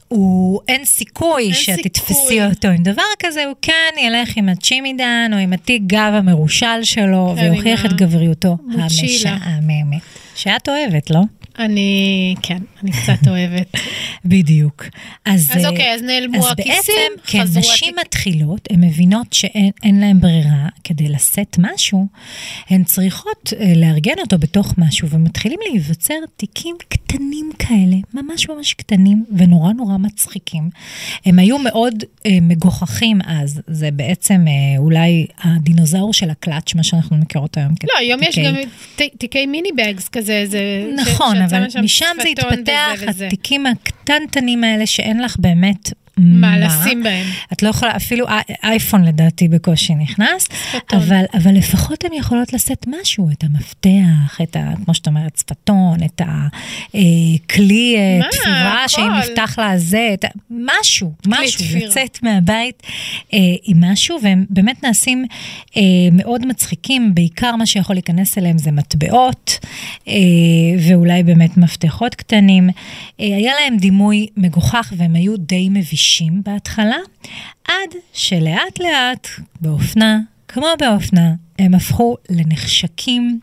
הוא 0.08 0.60
אין 0.68 0.84
סיכוי 0.84 1.44
אין 1.44 1.54
שאת 1.54 1.96
סיכוי. 1.96 2.44
אותו 2.46 2.68
עם 2.68 2.82
דבר 2.82 3.02
כזה, 3.18 3.44
הוא 3.44 3.54
כן 3.62 3.72
ילך 4.02 4.36
עם 4.36 4.48
הצ'ימידן 4.48 5.30
או 5.32 5.38
עם 5.38 5.52
התיק 5.52 5.82
גב 5.86 6.12
המרושל 6.14 6.82
שלו, 6.82 7.34
כן, 7.36 7.50
ויוכיח 7.52 7.86
את 7.86 7.92
גבריותו. 7.92 8.56
המשעממת. 8.74 10.00
שאת 10.34 10.68
אוהבת, 10.68 11.10
לא? 11.10 11.20
אני, 11.58 12.34
כן, 12.42 12.58
אני 12.82 12.90
קצת 12.92 13.28
אוהבת. 13.28 13.76
בדיוק. 14.24 14.84
אז, 15.24 15.50
אז 15.54 15.64
אה, 15.64 15.70
אוקיי, 15.70 15.94
אז 15.94 16.02
נעלמו 16.02 16.38
אז 16.38 16.44
הכיסים, 16.52 16.72
בעצם, 16.74 17.22
כן, 17.26 17.42
חזרו 17.42 17.60
נשים 17.60 17.72
התיקים. 17.72 17.94
מתחילות, 18.00 18.68
הן 18.70 18.84
מבינות 18.84 19.32
שאין 19.32 19.70
אין 19.82 20.00
להן 20.00 20.20
ברירה, 20.20 20.68
כדי 20.84 21.08
לשאת 21.08 21.56
משהו, 21.58 22.06
הן 22.70 22.84
צריכות 22.84 23.52
אה, 23.60 23.72
לארגן 23.76 24.18
אותו 24.20 24.38
בתוך 24.38 24.74
משהו, 24.78 25.08
ומתחילים 25.08 25.58
להיווצר 25.70 26.14
תיקים 26.36 26.76
קטנים 26.88 27.50
כאלה, 27.58 27.96
ממש 28.14 28.48
ממש 28.48 28.74
קטנים, 28.74 29.24
ונורא 29.36 29.72
נורא 29.72 29.96
מצחיקים. 29.98 30.70
הם 31.26 31.38
היו 31.38 31.58
מאוד 31.58 31.94
אה, 32.26 32.30
מגוחכים 32.42 33.18
אז, 33.26 33.60
זה 33.66 33.90
בעצם 33.90 34.44
אה, 34.48 34.78
אולי 34.78 35.26
הדינוזאור 35.42 36.12
של 36.12 36.30
הקלאץ', 36.30 36.74
מה 36.74 36.82
שאנחנו 36.82 37.16
מכירות 37.16 37.56
היום. 37.56 37.72
לא, 37.84 37.98
היום 37.98 38.22
יש 38.22 38.38
גם 38.38 38.54
ת- 38.96 39.18
תיקי 39.18 39.46
מיני 39.46 39.68
בגס 39.76 40.08
כזה, 40.08 40.44
זה... 40.46 40.90
נכון, 40.96 41.36
אבל 41.42 41.64
משם 41.82 42.06
זה 42.22 42.28
התפתח, 42.28 42.94
וזה 42.96 43.10
וזה. 43.10 43.28
הקטנטנים 44.10 44.64
האלה 44.64 44.86
שאין 44.86 45.22
לך 45.22 45.36
באמת 45.38 45.92
מה 46.18 46.58
לשים 46.58 47.02
בהם. 47.02 47.26
את 47.52 47.62
לא 47.62 47.68
יכולה, 47.68 47.96
אפילו 47.96 48.26
אי- 48.28 48.54
אייפון 48.64 49.04
לדעתי 49.04 49.48
בקושי 49.48 49.94
נכנס. 49.94 50.46
אבל, 50.92 51.24
אבל 51.34 51.54
לפחות 51.54 52.04
הן 52.04 52.12
יכולות 52.12 52.52
לשאת 52.52 52.86
משהו, 53.00 53.28
את 53.30 53.44
המפתח, 53.44 54.40
את 54.42 54.56
ה... 54.56 54.70
כמו 54.84 54.94
שאת 54.94 55.06
אומרת, 55.06 55.36
שפתון, 55.38 55.98
את 56.04 56.20
הכלי 56.94 57.96
מה? 58.18 58.24
תפירה, 58.30 58.84
הכל. 58.84 58.88
שאם 58.88 59.10
נפתח 59.18 59.58
לה 59.58 59.78
זה, 59.78 60.10
את 60.14 60.24
ה... 60.24 60.28
משהו, 60.50 61.12
משהו, 61.26 61.58
תפירה. 61.66 61.86
לצאת 61.88 62.18
מהבית 62.22 62.82
אה, 63.34 63.38
עם 63.64 63.84
משהו, 63.84 64.18
והם 64.22 64.44
באמת 64.50 64.82
נעשים 64.84 65.24
אה, 65.76 65.82
מאוד 66.12 66.46
מצחיקים, 66.46 67.14
בעיקר 67.14 67.56
מה 67.56 67.66
שיכול 67.66 67.96
להיכנס 67.96 68.38
אליהם 68.38 68.58
זה 68.58 68.70
מטבעות, 68.70 69.58
אה, 70.08 70.14
ואולי 70.88 71.22
באמת 71.22 71.56
מפתחות 71.56 72.14
קטנים. 72.14 72.70
אה, 73.20 73.26
היה 73.36 73.52
להם 73.60 73.76
דימוי 73.76 74.26
מגוחך 74.36 74.92
והם 74.96 75.14
היו 75.14 75.36
די 75.36 75.68
מבישים 75.70 76.07
בהתחלה, 76.42 76.96
עד 77.68 77.90
שלאט 78.12 78.78
לאט, 78.80 79.28
באופנה, 79.60 80.18
כמו 80.48 80.66
באופנה, 80.80 81.32
הם 81.58 81.74
הפכו 81.74 82.16
לנחשקים 82.30 83.40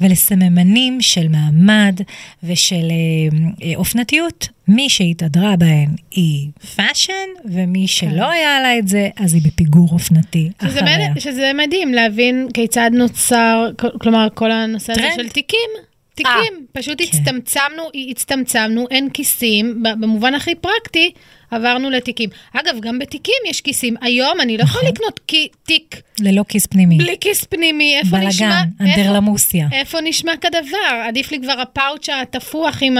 ולסממנים 0.00 1.00
של 1.00 1.28
מעמד 1.28 2.00
ושל 2.42 2.74
אה, 2.90 3.38
אה, 3.62 3.72
אופנתיות. 3.76 4.48
מי 4.68 4.88
שהתהדרה 4.88 5.56
בהן 5.56 5.88
היא 6.10 6.48
fashion, 6.76 7.12
ומי 7.44 7.88
שלא 7.88 8.30
היה 8.30 8.60
לה 8.60 8.78
את 8.78 8.88
זה, 8.88 9.08
אז 9.16 9.34
היא 9.34 9.42
בפיגור 9.44 9.88
אופנתי 9.92 10.50
שזה, 10.62 10.80
אחריה. 10.80 11.10
מד... 11.10 11.18
שזה 11.20 11.52
מדהים 11.54 11.94
להבין 11.94 12.48
כיצד 12.54 12.90
נוצר, 12.92 13.70
כל- 13.78 13.98
כלומר, 14.00 14.28
כל 14.34 14.52
הנושא 14.52 14.92
הזה 14.92 15.00
טרנד. 15.02 15.14
של 15.16 15.28
תיקים. 15.28 15.70
תיקים, 16.14 16.66
פשוט 16.72 16.98
כן. 17.00 17.04
הצטמצמנו, 17.08 17.82
הצטמצמנו, 18.10 18.86
אין 18.90 19.10
כיסים, 19.10 19.82
במובן 19.82 20.34
הכי 20.34 20.54
פרקטי, 20.54 21.10
עברנו 21.50 21.90
לתיקים. 21.90 22.30
אגב, 22.52 22.80
גם 22.80 22.98
בתיקים 22.98 23.34
יש 23.50 23.60
כיסים. 23.60 23.94
היום 24.00 24.40
אני 24.40 24.56
לא 24.56 24.62
יכולה 24.62 24.82
נכון. 24.82 24.94
לקנות 24.94 25.20
תיק 25.62 26.02
ללא 26.20 26.42
כיס 26.48 26.66
פנימי. 26.66 26.98
בלי 26.98 27.16
כיס 27.20 27.44
פנימי. 27.44 27.96
איפה 27.98 28.18
נשמע... 28.18 28.62
בלאגן, 28.62 28.68
אנדרלמוסיה. 28.80 29.68
איפה 29.72 29.98
נשמע 30.00 30.32
כדבר? 30.40 31.02
עדיף 31.08 31.32
לי 31.32 31.38
כבר 31.42 31.60
הפאוץ' 31.60 32.08
התפוח 32.22 32.78
עם 32.80 32.96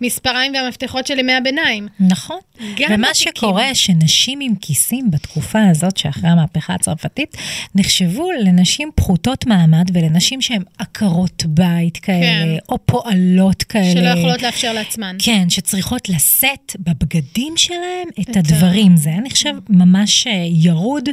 המספריים 0.00 0.54
והמפתחות 0.54 1.06
של 1.06 1.18
ימי 1.18 1.32
הביניים. 1.32 1.88
נכון. 2.00 2.38
גם 2.60 2.88
ומה 2.90 3.08
בתיקים. 3.10 3.32
שקורה, 3.36 3.74
שנשים 3.74 4.38
עם 4.42 4.54
כיסים 4.60 5.10
בתקופה 5.10 5.58
הזאת, 5.70 5.96
שאחרי 5.96 6.30
המהפכה 6.30 6.74
הצרפתית, 6.74 7.36
נחשבו 7.74 8.30
לנשים 8.32 8.90
פחותות 8.94 9.46
מעמד 9.46 9.90
ולנשים 9.92 10.42
שהן 10.42 10.62
עקרות 10.78 11.42
בית 11.46 11.96
כאלה, 11.96 12.26
כן. 12.26 12.56
או 12.68 12.78
פועלות 12.86 13.62
כאלה. 13.62 13.92
שלא 13.92 14.08
יכולות 14.08 14.42
לאפשר 14.42 14.72
לעצמן. 14.72 15.16
כן, 15.18 15.50
שצריכות 15.50 16.08
לשאת 16.08 16.76
בבגדים 16.78 17.56
שלהם 17.76 18.08
את 18.20 18.30
את 18.30 18.36
הדברים. 18.36 18.96
זה 18.96 19.10
היה 19.10 19.20
נחשב 19.20 19.54
ממש 19.68 20.26
אה, 20.26 20.46
ירוד 20.50 21.08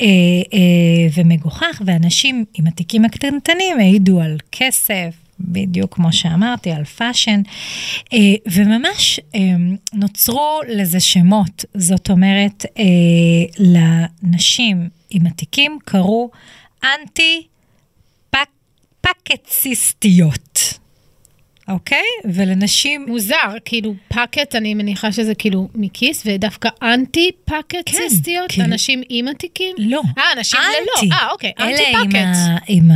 אה, 0.00 0.06
אה, 0.52 1.08
ומגוחך, 1.14 1.82
והנשים 1.84 2.44
עם 2.54 2.66
התיקים 2.66 3.04
הקטנטנים 3.04 3.78
העידו 3.78 4.20
על 4.20 4.36
כסף. 4.52 5.14
בדיוק 5.40 5.94
כמו 5.94 6.12
שאמרתי, 6.12 6.70
על 6.70 6.84
fashion, 6.84 7.42
אה, 8.12 8.18
וממש 8.52 9.20
אה, 9.34 9.40
נוצרו 9.92 10.60
לזה 10.68 11.00
שמות. 11.00 11.64
זאת 11.74 12.10
אומרת, 12.10 12.64
אה, 12.78 12.84
לנשים 13.58 14.88
עם 15.10 15.26
התיקים 15.26 15.78
קראו 15.84 16.30
אנטי 16.84 17.46
פק, 18.30 18.48
פקציסטיות, 19.00 20.78
אוקיי? 21.68 22.02
ולנשים 22.24 23.04
מוזר, 23.08 23.34
כאילו 23.64 23.94
פאקט, 24.08 24.54
אני 24.54 24.74
מניחה 24.74 25.12
שזה 25.12 25.34
כאילו 25.34 25.68
מכיס, 25.74 26.22
ודווקא 26.26 26.68
אנטי 26.82 27.30
פאקט 27.44 27.76
כן, 27.86 27.98
ציסטיות, 28.08 28.48
כאילו- 28.48 28.64
אנשים 28.66 29.02
עם 29.08 29.28
התיקים? 29.28 29.76
לא. 29.78 30.02
אה, 30.18 30.24
אנשים 30.36 30.60
אנטי. 30.60 31.06
ללא, 31.06 31.14
אה, 31.16 31.30
אוקיי, 31.30 31.52
אנטי 31.58 31.72
אלה 31.72 31.84
פאקט. 32.04 32.14
ה, 32.16 32.56
עם, 32.68 32.90
ה, 32.90 32.94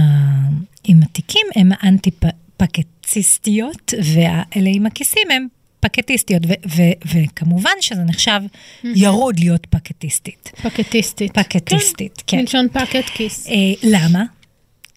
עם 0.85 1.01
התיקים 1.03 1.47
הם 1.57 1.71
האנטי-פקטיסטיות, 1.81 3.95
ואלה 4.05 4.71
עם 4.75 4.87
הכיסים 4.87 5.31
הם 5.31 5.47
פקטיסטיות, 5.81 6.43
ו, 6.47 6.53
ו, 6.69 6.83
וכמובן 7.07 7.71
שזה 7.81 8.03
נחשב 8.03 8.41
ירוד 8.85 9.39
להיות 9.39 9.67
פקטיסטית. 9.67 10.53
פקטיסטית. 10.63 11.33
פקטיסטית, 11.39 12.23
כן. 12.27 12.39
מלשון 12.39 12.67
פאקט 12.73 13.05
כיס. 13.15 13.47
אה, 13.47 13.53
למה? 13.83 14.25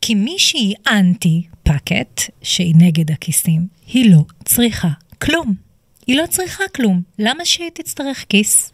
כי 0.01 0.15
מי 0.15 0.35
שהיא 0.37 0.75
אנטי-פקט, 1.73 2.21
שהיא 2.41 2.75
נגד 2.77 3.11
הכיסים, 3.11 3.67
היא 3.87 4.11
לא 4.11 4.23
צריכה 4.45 4.89
כלום. 5.21 5.53
היא 6.07 6.17
לא 6.17 6.25
צריכה 6.29 6.63
כלום. 6.75 7.01
למה 7.19 7.45
שהיא 7.45 7.69
תצטרך 7.73 8.25
כיס? 8.29 8.71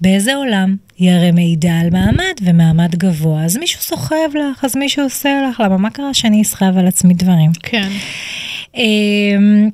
באיזה 0.00 0.34
עולם? 0.34 0.76
היא 0.98 1.10
הרי 1.10 1.30
מעידה 1.30 1.80
על 1.80 1.90
מעמד, 1.90 2.34
ומעמד 2.42 2.94
גבוה, 2.94 3.44
אז 3.44 3.56
מישהו 3.56 3.80
סוחב 3.80 4.30
לך, 4.34 4.64
אז 4.64 4.76
מישהו 4.76 5.02
עושה 5.02 5.48
לך, 5.50 5.60
למה? 5.60 5.76
מה 5.76 5.90
קרה 5.90 6.14
שאני 6.14 6.42
אסחב 6.42 6.78
על 6.78 6.86
עצמי 6.86 7.14
דברים? 7.14 7.50
כן. 7.62 7.88
אמ, 8.74 9.70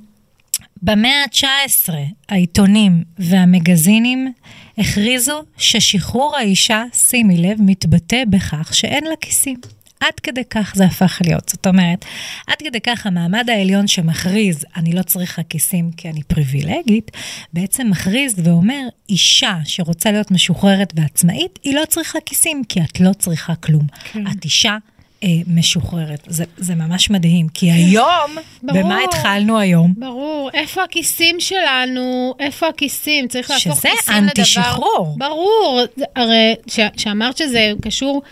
במאה 0.82 1.24
ה-19 1.24 1.92
העיתונים 2.28 3.04
והמגזינים 3.18 4.32
הכריזו 4.78 5.42
ששחרור 5.56 6.36
האישה, 6.36 6.84
שימי 6.92 7.36
לב, 7.36 7.58
מתבטא 7.60 8.24
בכך 8.30 8.74
שאין 8.74 9.04
לה 9.04 9.16
כיסים. 9.20 9.56
עד 10.02 10.20
כדי 10.22 10.42
כך 10.50 10.72
זה 10.76 10.84
הפך 10.84 11.18
להיות. 11.24 11.48
זאת 11.48 11.66
אומרת, 11.66 12.04
עד 12.46 12.56
כדי 12.58 12.80
כך 12.80 13.06
המעמד 13.06 13.50
העליון 13.50 13.86
שמכריז, 13.86 14.64
אני 14.76 14.92
לא 14.92 15.02
צריכה 15.02 15.42
כיסים 15.42 15.90
כי 15.96 16.08
אני 16.08 16.22
פריבילגית, 16.22 17.10
בעצם 17.52 17.90
מכריז 17.90 18.34
ואומר, 18.44 18.82
אישה 19.08 19.54
שרוצה 19.64 20.12
להיות 20.12 20.30
משוחררת 20.30 20.92
ועצמאית, 20.96 21.58
היא 21.62 21.74
לא 21.74 21.82
צריכה 21.88 22.18
כיסים, 22.26 22.62
כי 22.68 22.80
את 22.80 23.00
לא 23.00 23.12
צריכה 23.12 23.54
כלום. 23.54 23.86
כן. 24.12 24.26
את 24.26 24.44
אישה 24.44 24.76
אה, 25.22 25.28
משוחררת. 25.46 26.24
זה, 26.26 26.44
זה 26.56 26.74
ממש 26.74 27.10
מדהים, 27.10 27.48
כי 27.48 27.70
היום, 27.70 28.30
ברור. 28.62 28.82
במה 28.82 28.98
התחלנו 29.04 29.58
היום? 29.58 29.94
ברור, 29.96 30.50
איפה 30.54 30.84
הכיסים 30.84 31.40
שלנו? 31.40 32.34
איפה 32.40 32.68
הכיסים? 32.68 33.28
צריך 33.28 33.50
להפוך 33.50 33.62
שזה 33.74 33.88
כיסים 33.88 34.14
לדבר... 34.14 34.18
אנטי 34.28 34.44
שחרור. 34.44 35.14
ברור, 35.18 35.80
הרי 36.16 36.54
ש- 36.66 36.80
שאמרת 36.96 37.36
שזה 37.36 37.72
קשור, 37.82 38.22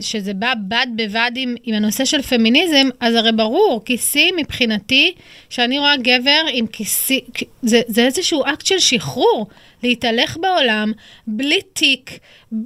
שזה 0.00 0.34
בא 0.34 0.52
בד 0.68 0.86
בבד 0.96 1.30
עם, 1.36 1.54
עם 1.64 1.74
הנושא 1.74 2.04
של 2.04 2.22
פמיניזם, 2.22 2.88
אז 3.00 3.14
הרי 3.14 3.32
ברור, 3.32 3.82
כיסים 3.84 4.34
מבחינתי, 4.36 5.14
שאני 5.50 5.78
רואה 5.78 5.96
גבר 5.96 6.40
עם 6.52 6.66
כיסים, 6.66 7.20
זה, 7.62 7.80
זה 7.86 8.04
איזשהו 8.04 8.42
אקט 8.44 8.66
של 8.66 8.78
שחרור, 8.78 9.46
להתהלך 9.82 10.36
בעולם, 10.40 10.92
בלי 11.26 11.58
תיק, 11.72 12.18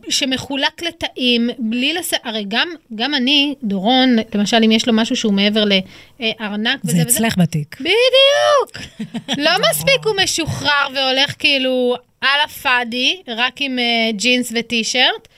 שמחולק 0.09 0.83
לתאים, 0.83 1.51
בלי 1.59 1.93
לס... 1.93 2.13
הרי 2.25 2.45
גם, 2.49 2.69
גם 2.95 3.15
אני, 3.15 3.55
דורון, 3.63 4.17
למשל, 4.35 4.57
אם 4.65 4.73
יש 4.73 4.87
לו 4.87 4.93
משהו 4.93 5.17
שהוא 5.17 5.33
מעבר 5.33 5.65
לארנק 5.65 6.81
וזה 6.85 6.97
זה 6.97 7.03
וזה, 7.03 7.03
אצלך 7.03 7.39
בתיק. 7.39 7.77
בדיוק. 7.81 8.87
לא 9.45 9.51
מספיק 9.71 10.05
הוא 10.05 10.15
משוחרר 10.23 10.87
והולך 10.95 11.35
כאילו 11.39 11.97
על 12.21 12.41
הפאדי, 12.45 13.23
רק 13.29 13.61
עם 13.61 13.79
uh, 13.79 14.17
ג'ינס 14.17 14.53
וטישרט. 14.55 15.29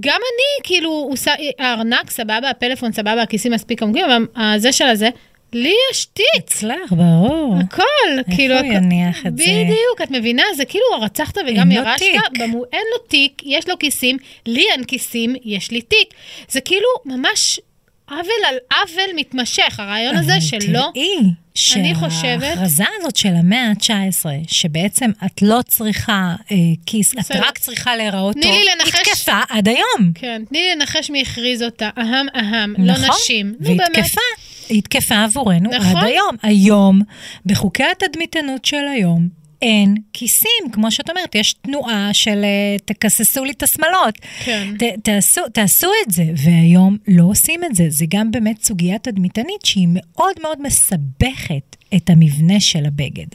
גם 0.00 0.16
אני, 0.20 0.66
כאילו, 0.66 0.90
הוא 0.90 1.16
ס... 1.16 1.28
הארנק 1.58 2.10
סבבה, 2.10 2.50
הפלאפון 2.50 2.92
סבבה, 2.92 3.22
הכיסים 3.22 3.52
מספיק 3.52 3.82
עמוקים, 3.82 4.04
אבל 4.04 4.26
הזה 4.36 4.72
של 4.72 4.84
הזה, 4.84 5.08
לי 5.52 5.74
יש 5.90 6.04
תיק. 6.04 6.26
אצלך, 6.38 6.92
ברור. 6.92 7.54
הכל, 7.64 7.82
איפה 8.18 8.30
כאילו... 8.36 8.54
הוא 8.54 8.64
הכל- 8.66 8.74
יניח 8.74 9.26
את 9.26 9.36
זה? 9.38 9.44
בדיוק, 9.44 10.00
את 10.02 10.10
מבינה? 10.10 10.42
זה 10.56 10.64
כאילו 10.64 10.84
הרצחת 10.94 11.38
וגם 11.38 11.70
אין 11.70 11.78
לו 11.78 11.88
ירשת, 11.88 11.98
תיק. 11.98 12.20
במו, 12.40 12.64
אין 12.72 12.82
לו 12.92 13.06
תיק, 13.08 13.42
יש 13.44 13.68
לו 13.68 13.78
כיסים, 13.78 14.16
לי 14.46 14.64
אין 14.70 14.84
כיסים, 14.84 15.36
יש 15.44 15.70
לי 15.70 15.82
תיק. 15.82 16.08
זה 16.48 16.60
כאילו 16.60 16.86
ממש 17.04 17.60
עוול 18.10 18.22
על 18.48 18.54
עוול 18.72 19.10
מתמשך, 19.16 19.80
הרעיון 19.80 20.16
הזה 20.16 20.40
שלא... 20.40 20.90
תראי, 20.94 21.16
אני 21.76 21.94
חושבת- 21.94 22.40
שההכרזה 22.40 22.84
הזאת 23.00 23.16
של 23.16 23.34
המאה 23.34 23.68
ה-19, 23.68 24.26
שבעצם 24.48 25.10
את 25.26 25.42
לא 25.42 25.60
צריכה 25.68 26.34
אה, 26.52 26.56
כיס, 26.86 27.12
את 27.12 27.18
בסדר. 27.18 27.40
רק 27.48 27.58
צריכה 27.58 27.96
להיראות 27.96 28.36
טוב, 28.42 28.52
לנחש. 28.80 28.94
היא 28.94 29.14
תקפה 29.14 29.40
עד 29.48 29.68
היום. 29.68 30.12
כן, 30.14 30.42
תני 30.48 30.58
לי 30.58 30.74
לנחש 30.76 31.10
מי 31.10 31.22
הכריז 31.22 31.62
אותה, 31.62 31.90
אהם 31.98 32.26
אהם, 32.36 32.74
לא 32.78 32.92
נכון? 32.92 33.08
נשים. 33.22 33.54
נו 33.60 33.66
והיא. 33.66 33.80
תקפה, 33.92 34.20
היא 34.68 34.82
תקפה 34.82 35.24
עבורנו 35.24 35.70
נכון. 35.70 35.96
עד 35.96 36.04
היום. 36.04 36.36
היום, 36.42 37.00
בחוקי 37.46 37.84
התדמיתנות 37.84 38.64
של 38.64 38.88
היום, 38.94 39.28
אין 39.64 39.94
כיסים, 40.12 40.70
כמו 40.72 40.90
שאת 40.90 41.10
אומרת, 41.10 41.34
יש 41.34 41.52
תנועה 41.52 42.10
של 42.12 42.44
אה, 42.44 42.76
תכססו 42.84 43.44
לי 43.44 43.50
את 43.50 43.62
השמלות. 43.62 44.14
כן. 44.44 44.74
ת, 44.78 44.82
תעשו, 45.02 45.40
תעשו 45.52 45.90
את 46.06 46.10
זה, 46.10 46.24
והיום 46.36 46.96
לא 47.08 47.24
עושים 47.24 47.64
את 47.64 47.74
זה. 47.74 47.84
זה 47.88 48.04
גם 48.08 48.30
באמת 48.30 48.64
סוגיה 48.64 48.98
תדמיתנית 48.98 49.64
שהיא 49.64 49.88
מאוד 49.90 50.34
מאוד 50.42 50.62
מסבכת 50.62 51.76
את 51.96 52.10
המבנה 52.10 52.60
של 52.60 52.86
הבגד. 52.86 53.26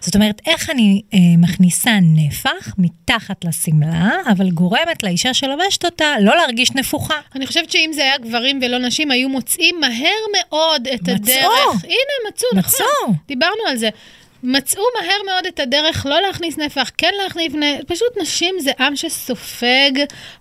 זאת 0.00 0.14
אומרת, 0.14 0.40
איך 0.46 0.70
אני 0.70 1.02
אה, 1.14 1.18
מכניסה 1.38 1.90
נפח 2.02 2.74
מתחת 2.78 3.44
לשמלה, 3.44 4.10
אבל 4.32 4.50
גורמת 4.50 5.02
לאישה 5.02 5.34
שלובשת 5.34 5.84
אותה 5.84 6.14
לא 6.20 6.36
להרגיש 6.36 6.70
נפוחה. 6.74 7.14
אני 7.34 7.46
חושבת 7.46 7.70
שאם 7.70 7.90
זה 7.94 8.02
היה 8.02 8.18
גברים 8.18 8.60
ולא 8.62 8.78
נשים, 8.78 9.10
היו 9.10 9.28
מוצאים 9.28 9.80
מהר 9.80 10.20
מאוד 10.36 10.88
את 10.94 11.02
מצאו. 11.02 11.14
הדרך. 11.14 11.84
הנה, 11.84 12.28
מצאו, 12.28 12.48
נכון. 12.54 12.86
מצאו. 13.06 13.14
דיברנו 13.28 13.62
על 13.68 13.76
זה. 13.76 13.88
מצאו 14.42 14.82
מהר 15.00 15.18
מאוד 15.26 15.46
את 15.46 15.60
הדרך 15.60 16.06
לא 16.06 16.20
להכניס 16.26 16.58
נפח, 16.58 16.90
כן 16.98 17.10
להכניס 17.24 17.52
נפח. 17.54 17.84
פשוט 17.86 18.08
נשים 18.22 18.54
זה 18.60 18.70
עם 18.80 18.96
שסופג 18.96 19.90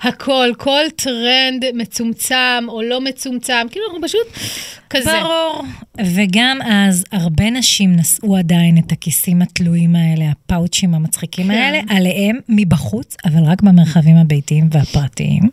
הכל, 0.01 0.51
כל 0.57 0.83
טרנד 0.95 1.65
מצומצם 1.73 2.65
או 2.67 2.81
לא 2.81 3.01
מצומצם. 3.01 3.67
כאילו, 3.71 3.85
אנחנו 3.85 4.01
פשוט 4.01 4.27
כזה. 4.89 5.11
ברור. 5.21 5.63
וגם 6.15 6.59
אז 6.61 7.03
הרבה 7.11 7.49
נשים 7.49 7.95
נשאו 7.95 8.37
עדיין 8.37 8.77
את 8.77 8.91
הכיסים 8.91 9.41
התלויים 9.41 9.95
האלה, 9.95 10.25
הפאוצ'ים 10.31 10.93
המצחיקים 10.93 11.47
כן. 11.47 11.51
האלה, 11.51 11.79
עליהם 11.89 12.39
מבחוץ, 12.49 13.15
אבל 13.25 13.43
רק 13.43 13.61
במרחבים 13.61 14.17
הביתיים 14.17 14.69
והפרטיים. 14.71 15.43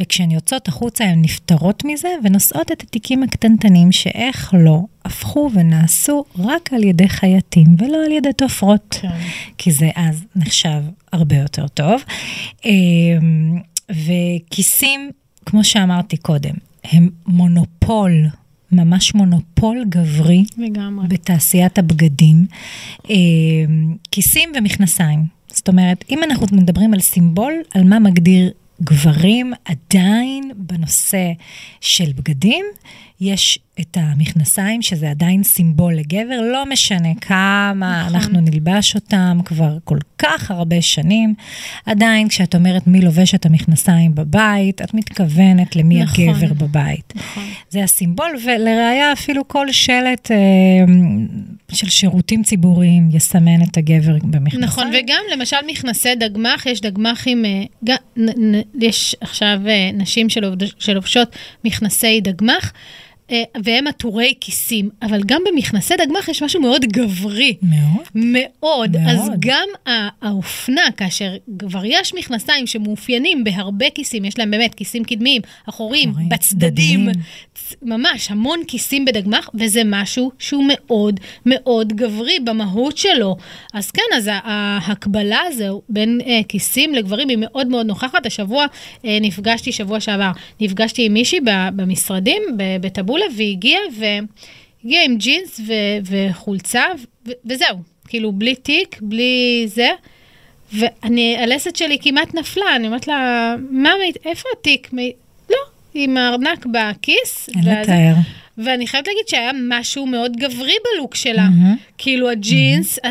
וכשהן 0.00 0.30
יוצאות 0.30 0.68
החוצה 0.68 1.04
הן 1.04 1.22
נפטרות 1.22 1.84
מזה 1.84 2.08
ונושאות 2.24 2.72
את 2.72 2.82
התיקים 2.82 3.22
הקטנטנים 3.22 3.92
שאיך 3.92 4.54
לא 4.58 4.80
הפכו 5.06 5.50
ונעשו 5.54 6.24
רק 6.38 6.72
על 6.72 6.84
ידי 6.84 7.08
חייטים 7.08 7.66
ולא 7.78 8.04
על 8.06 8.12
ידי 8.12 8.32
תופרות. 8.32 8.98
כן. 9.00 9.08
כי 9.58 9.72
זה 9.72 9.90
אז 9.96 10.24
נחשב 10.36 10.82
הרבה 11.12 11.36
יותר 11.36 11.68
טוב. 11.68 12.02
אמ, 12.64 13.60
וכיסים, 13.90 15.10
כמו 15.46 15.64
שאמרתי 15.64 16.16
קודם, 16.16 16.54
הם 16.84 17.10
מונופול, 17.26 18.12
ממש 18.72 19.14
מונופול 19.14 19.84
גברי 19.88 20.44
לגמרי. 20.58 21.06
בתעשיית 21.08 21.78
הבגדים. 21.78 22.46
אמ, 23.10 23.96
כיסים 24.10 24.52
ומכנסיים. 24.56 25.24
זאת 25.48 25.68
אומרת, 25.68 26.04
אם 26.10 26.22
אנחנו 26.24 26.46
מדברים 26.52 26.94
על 26.94 27.00
סימבול, 27.00 27.54
על 27.74 27.84
מה 27.84 27.98
מגדיר 27.98 28.50
גברים, 28.82 29.52
עדיין 29.64 30.50
בנושא 30.56 31.32
של 31.80 32.12
בגדים, 32.16 32.64
יש 33.20 33.58
את 33.80 33.96
המכנסיים, 34.00 34.82
שזה 34.82 35.10
עדיין 35.10 35.42
סימבול 35.42 35.94
לגבר, 35.94 36.40
לא 36.52 36.64
משנה 36.66 37.08
כמה 37.20 38.02
נכון. 38.02 38.14
אנחנו 38.14 38.40
נלבש 38.40 38.94
אותם 38.94 39.38
כבר 39.44 39.78
כל 39.84 39.98
כך 40.18 40.50
הרבה 40.50 40.82
שנים. 40.82 41.34
עדיין, 41.86 42.28
כשאת 42.28 42.54
אומרת 42.54 42.86
מי 42.86 43.00
לובש 43.00 43.34
את 43.34 43.46
המכנסיים 43.46 44.14
בבית, 44.14 44.82
את 44.82 44.94
מתכוונת 44.94 45.76
למי 45.76 46.02
נכון. 46.02 46.28
הגבר 46.28 46.54
בבית. 46.54 47.12
נכון. 47.16 47.44
זה 47.70 47.84
הסימבול, 47.84 48.36
ולראיה 48.44 49.12
אפילו 49.12 49.48
כל 49.48 49.72
שלט 49.72 50.30
אה, 50.30 50.36
של 51.72 51.88
שירותים 51.88 52.42
ציבוריים 52.42 53.08
יסמן 53.12 53.62
את 53.62 53.76
הגבר 53.76 54.16
במכנסיים. 54.22 54.64
נכון, 54.64 54.90
וגם 54.94 55.22
למשל 55.32 55.56
מכנסי 55.66 56.14
דגמח, 56.14 56.66
יש 56.66 56.80
דגמחים, 56.80 57.44
אה, 57.44 57.62
גם, 57.84 57.96
נ, 58.16 58.54
נ, 58.54 58.60
יש 58.80 59.16
עכשיו 59.20 59.58
אה, 59.68 59.90
נשים 59.94 60.26
שלובשות 60.78 61.36
מכנסי 61.64 62.20
דגמח, 62.20 62.72
והם 63.64 63.86
עטורי 63.86 64.34
כיסים, 64.40 64.90
אבל 65.02 65.20
גם 65.26 65.42
במכנסי 65.46 65.94
דגמח 66.06 66.28
יש 66.28 66.42
משהו 66.42 66.60
מאוד 66.60 66.84
גברי. 66.84 67.56
מאוד. 67.62 67.80
מאוד. 68.14 68.96
מאוד. 68.96 68.96
אז 69.08 69.30
גם 69.40 69.68
האופנה, 70.22 70.82
כאשר 70.96 71.30
כבר 71.58 71.84
יש 71.84 72.14
מכנסיים 72.14 72.66
שמאופיינים 72.66 73.44
בהרבה 73.44 73.90
כיסים, 73.90 74.24
יש 74.24 74.38
להם 74.38 74.50
באמת 74.50 74.74
כיסים 74.74 75.04
קדמיים, 75.04 75.42
אחוריים, 75.68 76.10
אחוריים, 76.10 76.28
בצדדים, 76.28 77.00
צדדיים. 77.00 77.24
צ- 77.54 77.74
ממש 77.82 78.30
המון 78.30 78.58
כיסים 78.68 79.04
בדגמח, 79.04 79.50
וזה 79.54 79.82
משהו 79.84 80.30
שהוא 80.38 80.64
מאוד 80.68 81.20
מאוד 81.46 81.92
גברי 81.92 82.38
במהות 82.44 82.96
שלו. 82.96 83.36
אז 83.74 83.90
כן, 83.90 84.16
אז 84.16 84.30
ההקבלה 84.32 85.40
הזו 85.46 85.82
בין 85.88 86.20
אה, 86.26 86.40
כיסים 86.48 86.94
לגברים 86.94 87.28
היא 87.28 87.38
מאוד 87.40 87.66
מאוד 87.68 87.86
נוכחת. 87.86 88.26
השבוע 88.26 88.66
אה, 89.04 89.18
נפגשתי, 89.20 89.72
שבוע 89.72 90.00
שעבר, 90.00 90.30
נפגשתי 90.60 91.04
עם 91.06 91.12
מישהי 91.14 91.38
במשרדים, 91.76 92.42
בטבולה, 93.16 93.36
והיא 93.36 93.52
הגיעה, 93.52 93.80
והגיעה 93.98 95.04
עם 95.04 95.16
ג'ינס 95.16 95.60
ו- 95.66 95.72
וחולצה, 96.30 96.84
ו- 97.26 97.30
וזהו. 97.44 97.76
כאילו, 98.08 98.32
בלי 98.32 98.54
תיק, 98.54 98.98
בלי 99.02 99.64
זה. 99.66 99.88
ואני, 100.72 101.36
הלסת 101.38 101.76
שלי 101.76 101.98
כמעט 102.00 102.34
נפלה, 102.34 102.76
אני 102.76 102.86
אומרת 102.86 103.08
לה, 103.08 103.54
מה, 103.70 103.90
איפה 104.24 104.48
התיק? 104.60 104.92
מי... 104.92 105.12
לא, 105.50 105.56
עם 105.94 106.16
הארנק 106.16 106.66
בכיס. 106.66 107.48
אין 107.56 107.68
ואז- 107.68 107.88
לתאר. 107.88 108.14
ואני 108.58 108.86
חייבת 108.86 109.06
להגיד 109.06 109.28
שהיה 109.28 109.50
משהו 109.68 110.06
מאוד 110.06 110.36
גברי 110.36 110.72
בלוק 110.94 111.14
שלה. 111.14 111.42
מהמם. 111.42 111.76
כאילו 111.98 112.30
הג'ינס, 112.30 112.98
אה, 113.04 113.10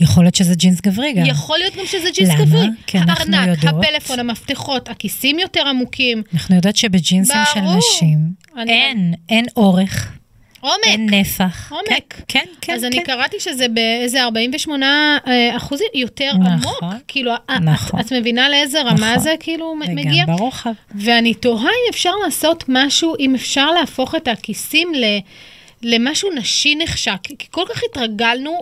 יכול 0.00 0.24
להיות 0.24 0.34
שזה 0.34 0.54
ג'ינס 0.54 0.80
גברי 0.80 1.12
גם. 1.12 1.26
יכול 1.26 1.58
להיות 1.58 1.76
גם 1.76 1.86
שזה 1.86 2.08
ג'ינס 2.14 2.28
למה? 2.30 2.44
גברי. 2.44 2.66
כי 2.86 2.98
אנחנו 2.98 3.36
הארנק, 3.36 3.58
יודעות- 3.64 3.84
הפלאפון, 3.84 4.18
המפתחות, 4.18 4.88
הכיסים 4.88 5.38
יותר 5.38 5.68
עמוקים. 5.68 6.22
אנחנו 6.34 6.56
יודעות 6.56 6.76
שבג'ינסים 6.76 7.36
של 7.54 7.60
ברור. 7.60 7.78
נשים 7.96 8.18
אני- 8.56 8.72
אין, 8.72 9.14
אין 9.28 9.44
אורך, 9.56 10.12
עומק. 10.62 10.84
אין 10.84 11.10
נפח. 11.10 11.72
עומק. 11.72 11.88
כן, 11.88 12.22
כן, 12.28 12.44
כן. 12.60 12.74
אז 12.74 12.84
אני 12.84 12.96
כן. 12.96 13.02
קראתי 13.04 13.40
שזה 13.40 13.68
באיזה 13.68 14.22
48 14.22 15.18
אה, 15.26 15.56
אחוזים 15.56 15.86
יותר 15.94 16.30
עמוק. 16.34 16.82
נכון, 16.82 16.98
כאילו, 17.08 17.32
אה, 17.50 17.58
נכון. 17.58 18.00
את, 18.00 18.06
את 18.06 18.12
מבינה 18.12 18.48
לאיזה 18.48 18.82
רמה 18.82 18.92
נכון. 18.92 19.18
זה 19.18 19.34
כאילו 19.40 19.74
וגם 19.84 19.94
מגיע? 19.94 20.24
ברוחב. 20.26 20.72
ואני 20.94 21.34
תוהה 21.34 21.64
אם 21.64 21.90
אפשר 21.90 22.12
לעשות 22.24 22.64
משהו, 22.68 23.14
אם 23.20 23.34
אפשר 23.34 23.70
להפוך 23.70 24.14
את 24.14 24.28
הכיסים 24.28 24.94
ל... 24.94 25.04
למשהו 25.82 26.30
נשי 26.34 26.74
נחשק, 26.74 27.18
כי 27.38 27.46
כל 27.50 27.64
כך 27.74 27.80
התרגלנו 27.90 28.58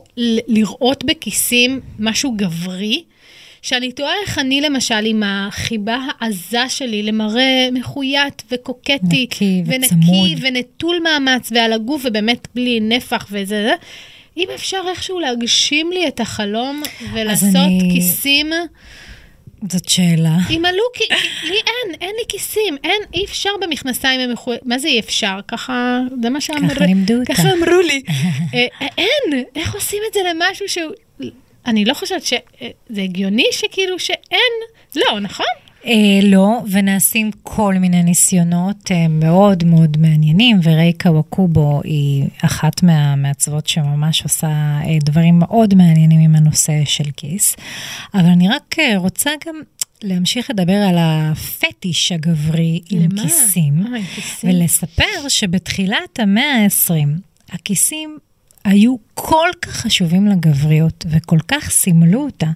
לראות 0.49 1.05
בכיסים 1.05 1.81
משהו 1.99 2.33
גברי, 2.37 3.03
שאני 3.63 3.93
תוהה 3.93 4.13
איך 4.27 4.39
אני 4.39 4.61
למשל 4.61 5.05
עם 5.07 5.23
החיבה 5.27 5.99
העזה 6.21 6.69
שלי 6.69 7.03
למראה 7.03 7.69
מחויית 7.73 8.43
וקוקטי, 8.51 8.97
נקי 9.23 9.63
ונקי. 9.67 10.35
ונטול 10.41 10.97
מאמץ 11.05 11.49
ועל 11.55 11.73
הגוף 11.73 12.03
ובאמת 12.05 12.49
בלי 12.55 12.81
נפח 12.81 13.27
וזה 13.31 13.45
זה, 13.69 13.75
אם 14.37 14.49
אפשר 14.55 14.81
איכשהו 14.91 15.21
להגשים 15.21 15.93
לי 15.93 16.09
את 16.09 16.21
החלום 16.21 16.83
ולעשות 17.13 17.57
אני- 17.57 17.91
כיסים 17.95 18.51
זאת 19.71 19.89
שאלה. 19.89 20.37
עם 20.51 20.65
הלוק, 20.65 20.93
כי- 20.95 21.05
לי 21.49 21.55
אין, 21.57 21.95
אין 22.01 22.11
לי 22.19 22.25
כיסים, 22.29 22.77
אין, 22.85 23.03
אי 23.15 23.25
אפשר 23.25 23.51
במכנסיים 23.61 24.21
המכוילים, 24.21 24.63
מה 24.65 24.79
זה 24.79 24.89
אי 24.89 25.01
אפשר? 25.01 25.39
ככה, 25.49 25.99
זה 26.23 26.31
מה 26.31 26.41
שאמרו, 26.41 26.71
ככה 26.71 26.85
לימדו 26.87 27.15
אותך. 27.15 27.33
ככה 27.33 27.43
אמרו 27.53 27.81
לי. 27.81 28.03
אה, 28.55 28.67
אין, 28.99 29.45
איך 29.57 29.75
עושים 29.75 29.99
את 30.09 30.15
זה 30.15 30.21
למשהו 30.31 30.69
שהוא, 30.69 30.93
אני 31.67 31.85
לא 31.85 31.95
חושבת 31.95 32.23
שזה 32.23 33.03
הגיוני 33.03 33.47
שכאילו 33.53 33.99
שאין, 33.99 34.53
לא, 34.97 35.21
נכון? 35.21 35.47
אה, 35.87 36.21
לא, 36.23 36.61
ונעשים 36.71 37.31
כל 37.43 37.75
מיני 37.75 38.03
ניסיונות 38.03 38.91
אה, 38.91 39.09
מאוד 39.09 39.65
מאוד 39.65 39.97
מעניינים, 39.97 40.61
ורייקה 40.63 41.11
ווקובו 41.11 41.81
היא 41.85 42.29
אחת 42.45 42.83
מהמעצבות 42.83 43.67
שממש 43.67 44.23
עושה 44.23 44.49
אה, 44.49 44.99
דברים 45.05 45.39
מאוד 45.39 45.75
מעניינים 45.75 46.21
עם 46.21 46.37
הנושא 46.37 46.73
של 46.85 47.11
כיס. 47.17 47.57
אבל 48.15 48.27
אני 48.27 48.49
רק 48.49 48.79
אה, 48.79 48.97
רוצה 48.97 49.31
גם 49.47 49.55
להמשיך 50.03 50.51
לדבר 50.51 50.73
על 50.89 50.97
הפטיש 50.99 52.13
הגברי 52.13 52.81
עם 52.91 53.09
למה? 53.13 53.23
כיסים, 53.23 53.87
אה, 53.87 53.99
עם 53.99 54.05
כיסים. 54.15 54.51
ולספר 54.51 55.29
שבתחילת 55.29 56.19
המאה 56.19 56.65
ה-20, 56.65 57.09
הכיסים 57.53 58.19
היו 58.65 58.97
כל 59.15 59.49
כך 59.63 59.71
חשובים 59.71 60.27
לגבריות, 60.27 61.07
וכל 61.11 61.39
כך 61.49 61.71
סימלו 61.71 62.21
אותה, 62.25 62.51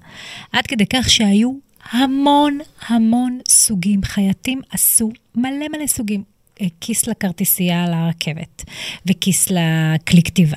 עד 0.53 0.67
כדי 0.67 0.87
כך 0.87 1.11
שהיו 1.11 1.53
המון 1.90 2.59
המון 2.88 3.38
סוגים. 3.49 4.05
חייטים 4.05 4.61
עשו 4.71 5.11
מלא 5.35 5.69
מלא 5.73 5.87
סוגים. 5.87 6.23
אה, 6.61 6.67
כיס 6.81 7.07
לכרטיסייה 7.07 7.85
על 7.85 7.93
הרכבת, 7.93 8.64
וכיס 9.07 9.49
לכלי 9.51 10.23
כתיבה. 10.23 10.57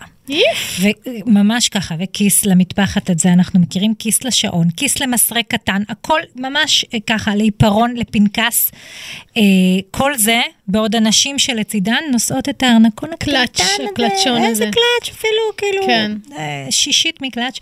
וממש 1.26 1.70
ככה, 1.70 1.96
וכיס 2.00 2.46
למטפחת, 2.46 3.12
את 3.12 3.20
זה 3.20 3.34
אנחנו 3.34 3.60
מכירים, 3.60 3.96
כיס 4.00 4.24
לשעון, 4.24 4.70
כיס 4.70 5.00
למסרק 5.00 5.46
קטן, 5.48 5.82
הכל 5.90 6.20
ממש 6.36 6.86
אה, 6.94 7.00
ככה, 7.08 7.36
לעיפרון, 7.36 7.96
לפנקס. 7.96 8.72
אה, 9.38 9.42
כל 9.92 10.18
זה, 10.18 10.42
בעוד 10.68 10.96
הנשים 10.96 11.40
שלצידן 11.40 12.04
נושאות 12.12 12.50
את 12.50 12.64
הארנקון 12.64 13.10
הקטן 13.14 13.32
קלאץ', 13.32 13.62
הזה. 13.62 13.84
הקלאצ'ון 13.92 14.44
איזה 14.44 14.64
הזה. 14.64 14.72
קלאץ', 14.72 15.16
אפילו 15.16 15.42
כאילו 15.58 15.84
כן. 15.86 16.12
אה, 16.38 16.68
שישית 16.70 17.22
מקלאץ'. 17.22 17.58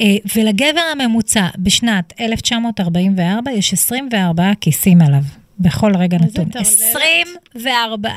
אה, 0.00 0.06
ולגבר 0.36 0.80
הממוצע 0.92 1.48
בשנת 1.58 2.12
1944 2.20 3.52
יש 3.52 3.72
24 3.72 4.50
כיסים 4.60 5.02
עליו, 5.02 5.22
בכל 5.58 5.96
רגע 5.96 6.16
איזה 6.16 6.26
נתון. 6.26 6.44
טרללת. 6.44 6.66
24 6.66 8.10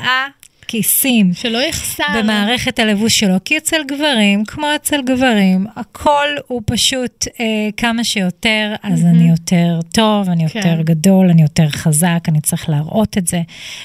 כיסים. 0.68 1.34
שלא 1.34 1.58
יחסר. 1.58 2.04
במערכת 2.18 2.78
הלבוש 2.78 3.18
שלו, 3.18 3.34
כי 3.44 3.56
אצל 3.58 3.76
גברים, 3.88 4.44
כמו 4.44 4.66
אצל 4.74 5.02
גברים, 5.02 5.66
הכל 5.76 6.26
הוא 6.46 6.62
פשוט 6.66 7.26
אה, 7.40 7.44
כמה 7.76 8.04
שיותר, 8.04 8.74
אז 8.82 9.04
אני 9.04 9.30
יותר 9.30 9.80
טוב, 9.92 10.30
אני 10.30 10.48
כן. 10.48 10.58
יותר 10.58 10.82
גדול, 10.82 11.30
אני 11.30 11.42
יותר 11.42 11.68
חזק, 11.68 12.24
אני 12.28 12.40
צריך 12.40 12.68
להראות 12.68 13.18
את 13.18 13.26
זה, 13.28 13.42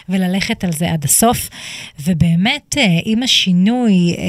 וללכת 0.10 0.64
על 0.64 0.72
זה 0.72 0.92
עד 0.92 1.04
הסוף. 1.06 1.50
ובאמת, 2.06 2.76
אה, 2.78 3.00
עם 3.06 3.24
השינוי 3.24 4.16
אה, 4.18 4.24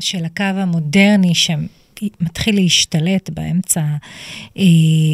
של 0.00 0.24
הקו 0.24 0.44
המודרני, 0.44 1.34
שמתחיל 1.98 2.54
להשתלט 2.54 3.30
באמצע 3.30 3.82
אה, 4.58 4.62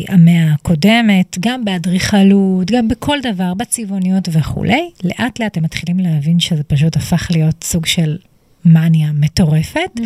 המאה 0.08 0.52
הקודמת, 0.52 1.36
גם 1.40 1.64
באדריכלות, 1.64 2.70
גם 2.70 2.88
בכל 2.88 3.18
דבר, 3.22 3.54
בצבעוניות 3.54 4.28
וכולי, 4.32 4.90
לאט 5.04 5.40
לאט 5.40 5.56
הם 5.56 5.62
מתחילים 5.62 5.98
להבין 5.98 6.40
שזה 6.40 6.62
פשוט 6.62 6.96
הפך 6.96 7.28
להיות 7.30 7.64
סוג 7.64 7.86
של 7.86 8.16
מניה 8.64 9.12
מטורפת, 9.12 10.00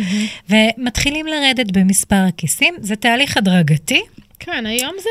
ומתחילים 0.49 1.25
לרדת 1.27 1.71
במספר 1.77 2.25
הכיסים. 2.27 2.73
זה 2.81 2.95
תהליך 2.95 3.37
הדרגתי. 3.37 4.01
כן, 4.39 4.65
היום 4.65 4.93
זה 4.99 5.09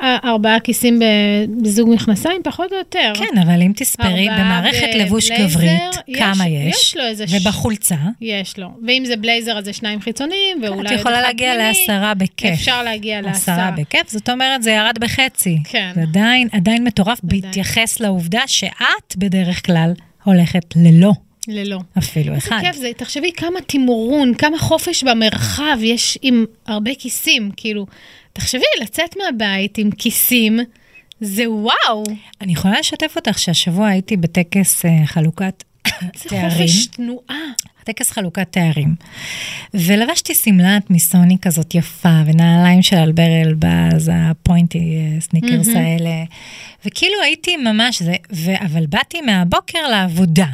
אה, 0.00 0.16
ארבעה 0.24 0.60
כיסים 0.60 1.00
בזוג 1.62 1.90
מכנסיים, 1.94 2.42
פחות 2.44 2.72
או 2.72 2.78
יותר. 2.78 3.12
כן, 3.14 3.38
אבל 3.38 3.62
אם 3.62 3.72
תספרי, 3.76 4.28
במערכת 4.38 4.94
לבוש 4.94 5.30
גברית, 5.30 5.82
כמה 6.18 6.48
יש? 6.48 6.76
יש 6.76 6.96
לו 6.96 7.04
איזה 7.04 7.24
ובחולצה, 7.30 7.96
יש 8.20 8.58
לו. 8.58 8.68
ואם 8.86 9.02
זה 9.06 9.16
בלייזר, 9.16 9.58
אז 9.58 9.64
זה 9.64 9.72
שניים 9.72 10.00
חיצוניים, 10.00 10.62
ואולי... 10.62 10.94
את 10.94 11.00
יכולה 11.00 11.20
להגיע. 11.22 11.56
לעשרה 11.56 12.14
בכיף. 12.14 12.52
אפשר 12.52 12.82
להגיע 12.82 13.20
לעשרה. 13.20 13.54
עשרה 13.54 13.70
בכיף, 13.70 14.10
זאת 14.10 14.28
אומרת, 14.28 14.62
זה 14.62 14.70
ירד 14.70 14.98
בחצי. 15.00 15.58
כן. 15.64 15.92
זה 15.94 16.02
עדיין, 16.02 16.48
עדיין 16.52 16.84
מטורף. 16.84 17.20
בהתייחס 17.22 18.00
לעובדה 18.00 18.42
שאת 18.46 19.16
בדרך 19.16 19.66
כלל 19.66 19.92
הולכת 20.24 20.74
ללא 20.76 21.12
ללא. 21.48 21.78
אפילו 21.98 22.34
איזה 22.34 22.48
אחד. 22.48 22.60
כיף 22.60 22.76
זה, 22.76 22.90
תחשבי 22.96 23.32
כמה 23.32 23.60
תמרון, 23.66 24.34
כמה 24.34 24.58
חופש 24.58 25.04
במרחב 25.04 25.78
יש 25.82 26.18
עם 26.22 26.44
הרבה 26.66 26.90
כיסים, 26.98 27.50
כאילו, 27.56 27.86
תחשבי, 28.32 28.64
לצאת 28.80 29.16
מהבית 29.16 29.78
עם 29.78 29.90
כיסים, 29.90 30.58
זה 31.20 31.50
וואו, 31.50 32.04
אני 32.40 32.52
יכולה 32.52 32.80
לשתף 32.80 33.12
אותך 33.16 33.38
שהשבוע 33.38 33.88
הייתי 33.88 34.16
בטקס 34.16 34.84
אה, 34.84 35.06
חלוקת 35.06 35.64
זה 36.00 36.28
תארים. 36.28 36.50
חופש 36.50 36.86
תנועה. 36.86 37.44
טקס 37.84 38.10
חלוקת 38.10 38.52
תארים. 38.52 38.94
ולבשתי 39.74 40.34
שמלת 40.34 40.90
מיסוני 40.90 41.36
כזאת 41.42 41.74
יפה, 41.74 42.22
ונעליים 42.26 42.82
של 42.82 42.96
אלבר 42.96 43.42
אלבז, 43.44 44.10
ה 44.14 44.23
pointy 44.23 44.78
אה, 44.78 45.20
סניקרס 45.20 45.68
האלה. 45.68 46.24
וכאילו 46.84 47.22
הייתי 47.22 47.56
ממש 47.56 48.02
זה, 48.02 48.14
ו... 48.32 48.50
אבל 48.66 48.86
באתי 48.86 49.20
מהבוקר 49.20 49.88
לעבודה. 49.90 50.46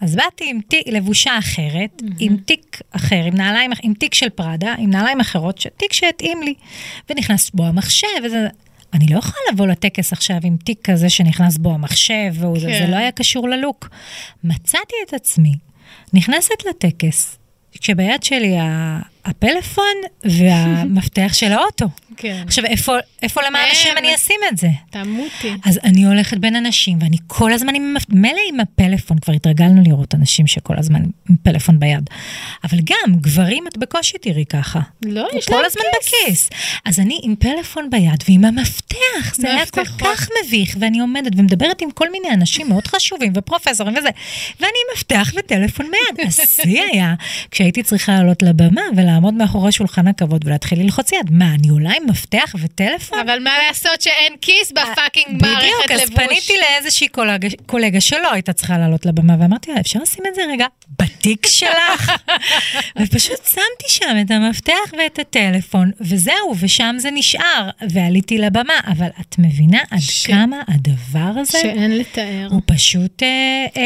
אז 0.00 0.16
באתי 0.16 0.50
עם 0.50 0.60
תיק, 0.68 0.88
לבושה 0.88 1.38
אחרת, 1.38 2.02
mm-hmm. 2.02 2.14
עם 2.18 2.36
תיק 2.36 2.80
אחר, 2.90 3.24
עם 3.24 3.34
נעליים, 3.34 3.70
עם 3.82 3.94
תיק 3.94 4.14
של 4.14 4.28
פראדה, 4.28 4.74
עם 4.78 4.90
נעליים 4.90 5.20
אחרות, 5.20 5.66
תיק 5.76 5.92
שהתאים 5.92 6.42
לי. 6.42 6.54
ונכנס 7.10 7.50
בו 7.50 7.64
המחשב, 7.64 8.08
וזה... 8.24 8.48
אני 8.94 9.06
לא 9.06 9.18
יכולה 9.18 9.42
לבוא 9.52 9.66
לטקס 9.66 10.12
עכשיו 10.12 10.36
עם 10.44 10.56
תיק 10.56 10.90
כזה 10.90 11.10
שנכנס 11.10 11.56
בו 11.56 11.74
המחשב, 11.74 12.32
כן. 12.32 12.60
זה, 12.60 12.68
זה 12.78 12.86
לא 12.88 12.96
היה 12.96 13.12
קשור 13.12 13.48
ללוק. 13.48 13.88
מצאתי 14.44 14.94
את 15.08 15.14
עצמי, 15.14 15.54
נכנסת 16.12 16.64
לטקס, 16.70 17.38
כשביד 17.72 18.22
שלי 18.22 18.56
הפלאפון 19.24 19.94
והמפתח 20.24 21.30
של 21.32 21.52
האוטו. 21.52 21.86
כן. 22.16 22.42
עכשיו, 22.46 22.64
איפה, 22.64 22.96
איפה 23.22 23.40
למען 23.48 23.68
השם 23.72 23.90
אני 23.96 24.14
אשים 24.14 24.40
את 24.52 24.58
זה? 24.58 24.68
תמותי. 24.90 25.54
אז 25.64 25.80
אני 25.84 26.04
הולכת 26.04 26.36
בין 26.38 26.56
אנשים, 26.56 26.98
ואני 27.00 27.16
כל 27.26 27.52
הזמן 27.52 27.74
עם... 27.74 27.94
מילא 28.08 28.40
עם 28.48 28.60
הפלאפון, 28.60 29.18
כבר 29.18 29.32
התרגלנו 29.32 29.82
לראות 29.86 30.14
אנשים 30.14 30.46
שכל 30.46 30.74
הזמן 30.78 31.02
עם 31.30 31.36
פלאפון 31.42 31.78
ביד. 31.78 32.10
אבל 32.64 32.78
גם, 32.84 33.16
גברים 33.20 33.64
את 33.68 33.78
בקושי 33.78 34.18
תראי 34.18 34.44
ככה. 34.44 34.80
לא, 35.04 35.28
יש 35.34 35.50
להם 35.50 35.58
כל 35.58 35.66
הזמן 35.66 35.82
בכיס. 36.00 36.50
אז 36.84 37.00
אני 37.00 37.20
עם 37.22 37.34
פלאפון 37.36 37.90
ביד 37.90 38.24
ועם 38.28 38.44
המפתח, 38.44 39.34
זה 39.34 39.54
היה 39.54 39.66
כל 39.66 39.84
כך 39.84 40.28
מביך, 40.44 40.76
ואני 40.80 41.00
עומדת 41.00 41.32
ומדברת 41.36 41.82
עם 41.82 41.90
כל 41.90 42.10
מיני 42.12 42.30
אנשים 42.34 42.68
מאוד 42.68 42.86
חשובים 42.86 43.32
ופרופסורים 43.36 43.94
וזה, 43.96 44.08
ואני 44.60 44.70
עם 44.70 44.96
מפתח 44.96 45.32
וטלפון 45.38 45.86
ביד. 45.86 46.26
השיא 46.28 46.82
היה 46.92 47.14
כשהייתי 47.50 47.82
צריכה 47.82 48.12
לעלות 48.12 48.42
לבמה 48.42 48.82
ולעמוד 49.10 49.34
מאחורי 49.34 49.72
שולחן 49.72 50.06
הכבוד 50.06 50.46
ולהתחיל 50.46 50.82
ללחוץ 50.82 51.12
יד. 51.12 51.30
מה, 51.30 51.54
אני 51.54 51.68
עולה 51.68 51.90
עם 51.90 52.10
מפתח 52.10 52.54
וטלפון? 52.60 53.18
אבל 53.18 53.38
מה 53.42 53.50
לעשות 53.66 54.00
שאין 54.00 54.32
כיס 54.40 54.72
בפאקינג 54.72 55.42
מערכת 55.42 55.62
לבוש? 55.64 55.84
בדיוק, 55.84 56.02
אז 56.02 56.10
פניתי 56.10 56.52
לאיזושהי 56.58 57.08
קולגה, 57.08 57.48
קולגה 57.66 58.00
שלא 58.00 58.32
הייתה 58.32 58.52
צריכה 58.52 58.78
לעלות 58.78 59.06
לבמה, 59.06 59.36
ואמרתי 59.40 59.72
לה, 59.72 59.80
אפשר 59.80 59.98
לשים 60.02 60.24
את 60.28 60.34
זה 60.34 60.42
רגע 60.52 60.66
בתיק 60.98 61.46
שלך? 61.46 62.12
ופשוט 63.00 63.46
שמתי 63.46 63.88
שם 63.88 64.16
את 64.20 64.30
המפתח 64.30 64.92
ואת 64.98 65.18
הטלפון, 65.18 65.90
וזהו, 66.00 66.54
ושם 66.60 66.96
זה 66.98 67.10
נשאר, 67.10 67.70
ועליתי 67.90 68.38
לבמה. 68.38 68.74
אבל 68.86 69.08
את 69.20 69.38
מבינה 69.38 69.80
עד 69.90 70.00
ש... 70.00 70.26
כמה 70.26 70.62
הדבר 70.68 71.40
הזה... 71.40 71.58
שאין 71.62 71.98
לתאר. 71.98 72.48
הוא 72.50 72.62
פשוט 72.66 73.22
אה, 73.22 73.28
אה, 73.76 73.82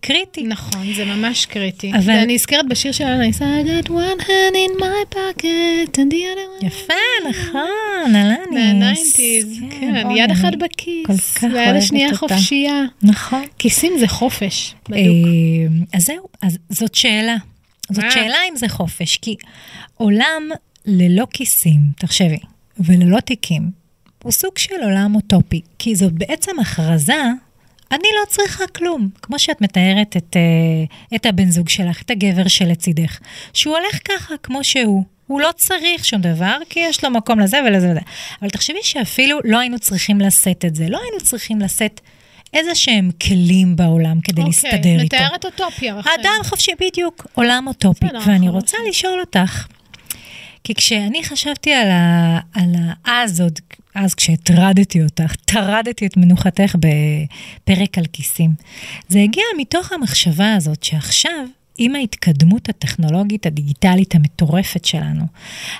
קריטי. 0.00 0.42
נכון, 0.42 0.92
זה 0.94 1.04
ממש 1.04 1.46
קריטי. 1.46 1.92
אבל... 1.92 2.12
ואני 2.12 2.34
נזכרת 2.34 2.68
בשיר 2.68 2.92
של 2.92 3.04
אלניס, 3.04 3.42
I 3.42 3.66
got 3.66 3.88
one 3.88 4.20
hand 4.20 4.56
in 4.66 4.72
my 4.80 5.04
pocket 5.14 5.98
and 5.98 6.10
the 6.12 6.22
other 6.30 6.48
one... 6.60 6.66
יפה, 6.66 6.94
נכון, 7.30 8.16
אלניס. 8.16 8.38
מהניינטיז, 8.50 9.60
כן, 9.70 10.10
יד 10.16 10.30
אחת 10.30 10.52
בכיס. 10.58 11.06
כל 11.06 11.12
כך 11.16 11.44
אוהבת 11.44 11.54
אותה. 11.54 11.56
והיד 11.56 11.76
השנייה 11.76 12.14
חופשייה. 12.16 12.84
נכון. 13.02 13.42
כיסים 13.58 13.92
זה 13.98 14.08
חופש, 14.08 14.74
בדיוק. 14.88 15.26
אה, 15.26 15.98
אז 15.98 16.04
זהו, 16.04 16.28
אז 16.42 16.58
זאת 16.68 16.94
שאלה. 16.94 17.36
זאת 17.90 18.04
שאלה 18.10 18.38
אם 18.50 18.56
זה 18.56 18.68
חופש, 18.68 19.16
כי 19.16 19.36
עולם 19.94 20.42
ללא 20.86 21.26
כיסים, 21.32 21.80
תחשבי, 21.98 22.38
וללא 22.78 23.20
תיקים, 23.20 23.70
הוא 24.22 24.32
סוג 24.32 24.58
של 24.58 24.82
עולם 24.82 25.14
אוטופי, 25.14 25.60
כי 25.78 25.94
זאת 25.94 26.12
בעצם 26.12 26.58
הכרזה 26.60 27.22
אני 27.92 28.08
לא 28.20 28.26
צריכה 28.28 28.66
כלום. 28.66 29.08
כמו 29.22 29.38
שאת 29.38 29.60
מתארת 29.60 30.16
את, 30.16 30.36
uh, 30.36 31.14
את 31.14 31.26
הבן 31.26 31.50
זוג 31.50 31.68
שלך, 31.68 32.02
את 32.02 32.10
הגבר 32.10 32.48
שלצידך, 32.48 33.18
שהוא 33.52 33.76
הולך 33.76 33.98
ככה, 34.04 34.34
כמו 34.42 34.64
שהוא. 34.64 35.04
הוא 35.26 35.40
לא 35.40 35.50
צריך 35.56 36.04
שום 36.04 36.20
דבר, 36.20 36.56
כי 36.68 36.80
יש 36.80 37.04
לו 37.04 37.10
מקום 37.10 37.40
לזה 37.40 37.58
ולזה 37.66 37.88
ולזה. 37.88 38.00
אבל 38.40 38.50
תחשבי 38.50 38.78
שאפילו 38.82 39.38
לא 39.44 39.58
היינו 39.58 39.78
צריכים 39.78 40.20
לשאת 40.20 40.64
את 40.64 40.74
זה. 40.74 40.88
לא 40.88 40.98
היינו 41.02 41.20
צריכים 41.20 41.60
לשאת 41.60 42.00
איזה 42.54 42.74
שהם 42.74 43.10
כלים 43.26 43.76
בעולם 43.76 44.20
כדי 44.20 44.42
okay, 44.42 44.44
אוקיי, 44.44 44.70
להסתדר 44.70 45.02
איתו. 45.02 45.16
אוקיי, 45.16 45.26
מתארת 45.26 45.44
אוטופיה. 45.44 45.94
האדם 46.04 46.44
חופשי, 46.44 46.72
בדיוק, 46.80 47.26
עולם 47.34 47.66
אוטופי. 47.66 48.06
ואני 48.26 48.48
רוצה 48.48 48.76
לשאול 48.88 49.20
אותך, 49.20 49.66
כי 50.64 50.74
כשאני 50.74 51.24
חשבתי 51.24 51.72
על, 51.72 51.90
ה, 51.90 52.38
על 52.54 52.74
האז 53.04 53.40
עוד, 53.40 53.58
אז 53.94 54.14
כשהטרדתי 54.14 55.02
אותך, 55.02 55.36
טרדתי 55.36 56.06
את 56.06 56.16
מנוחתך 56.16 56.76
בפרק 56.78 57.98
על 57.98 58.04
כיסים. 58.12 58.50
זה 59.08 59.18
הגיע 59.20 59.44
מתוך 59.58 59.92
המחשבה 59.92 60.54
הזאת 60.54 60.82
שעכשיו, 60.82 61.46
עם 61.78 61.94
ההתקדמות 61.94 62.68
הטכנולוגית 62.68 63.46
הדיגיטלית 63.46 64.14
המטורפת 64.14 64.84
שלנו, 64.84 65.24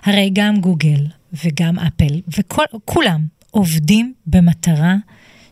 הרי 0.03 0.31
גם 0.33 0.61
גוגל 0.61 1.07
וגם 1.45 1.79
אפל 1.79 2.21
וכולם 2.39 3.27
עובדים 3.51 4.15
במטרה 4.27 4.97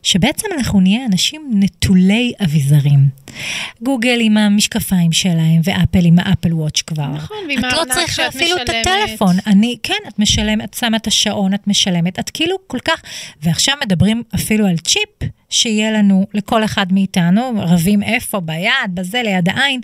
שבעצם 0.02 0.48
אנחנו 0.56 0.80
נהיה 0.80 1.06
אנשים 1.06 1.50
נטולי 1.54 2.32
אביזרים. 2.44 3.08
גוגל 3.82 4.18
עם 4.20 4.36
המשקפיים 4.36 5.12
שלהם, 5.12 5.60
ואפל 5.64 6.04
עם 6.04 6.18
האפל 6.18 6.54
וואץ' 6.54 6.82
כבר. 6.82 7.06
נכון, 7.06 7.36
ועם 7.48 7.64
הארנק 7.64 7.76
שאת 7.76 7.76
משלמת. 7.76 7.92
את 7.92 7.98
לא 7.98 8.06
צריכה 8.06 8.28
אפילו 8.28 8.56
את 8.56 8.68
הטלפון. 8.68 9.36
אני, 9.46 9.76
כן, 9.82 9.94
את 10.08 10.18
משלמת, 10.18 10.64
את 10.64 10.74
שמה 10.74 10.96
את 10.96 11.06
השעון, 11.06 11.54
את 11.54 11.66
משלמת, 11.66 12.18
את 12.18 12.30
כאילו 12.30 12.56
כל 12.66 12.78
כך... 12.84 13.02
ועכשיו 13.42 13.74
מדברים 13.84 14.22
אפילו 14.34 14.66
על 14.66 14.78
צ'יפ, 14.78 15.30
שיהיה 15.50 15.90
לנו, 15.90 16.26
לכל 16.34 16.64
אחד 16.64 16.92
מאיתנו, 16.92 17.52
רבים 17.56 18.02
איפה, 18.02 18.40
ביד, 18.40 18.94
בזה, 18.94 19.22
ליד 19.22 19.48
העין. 19.48 19.80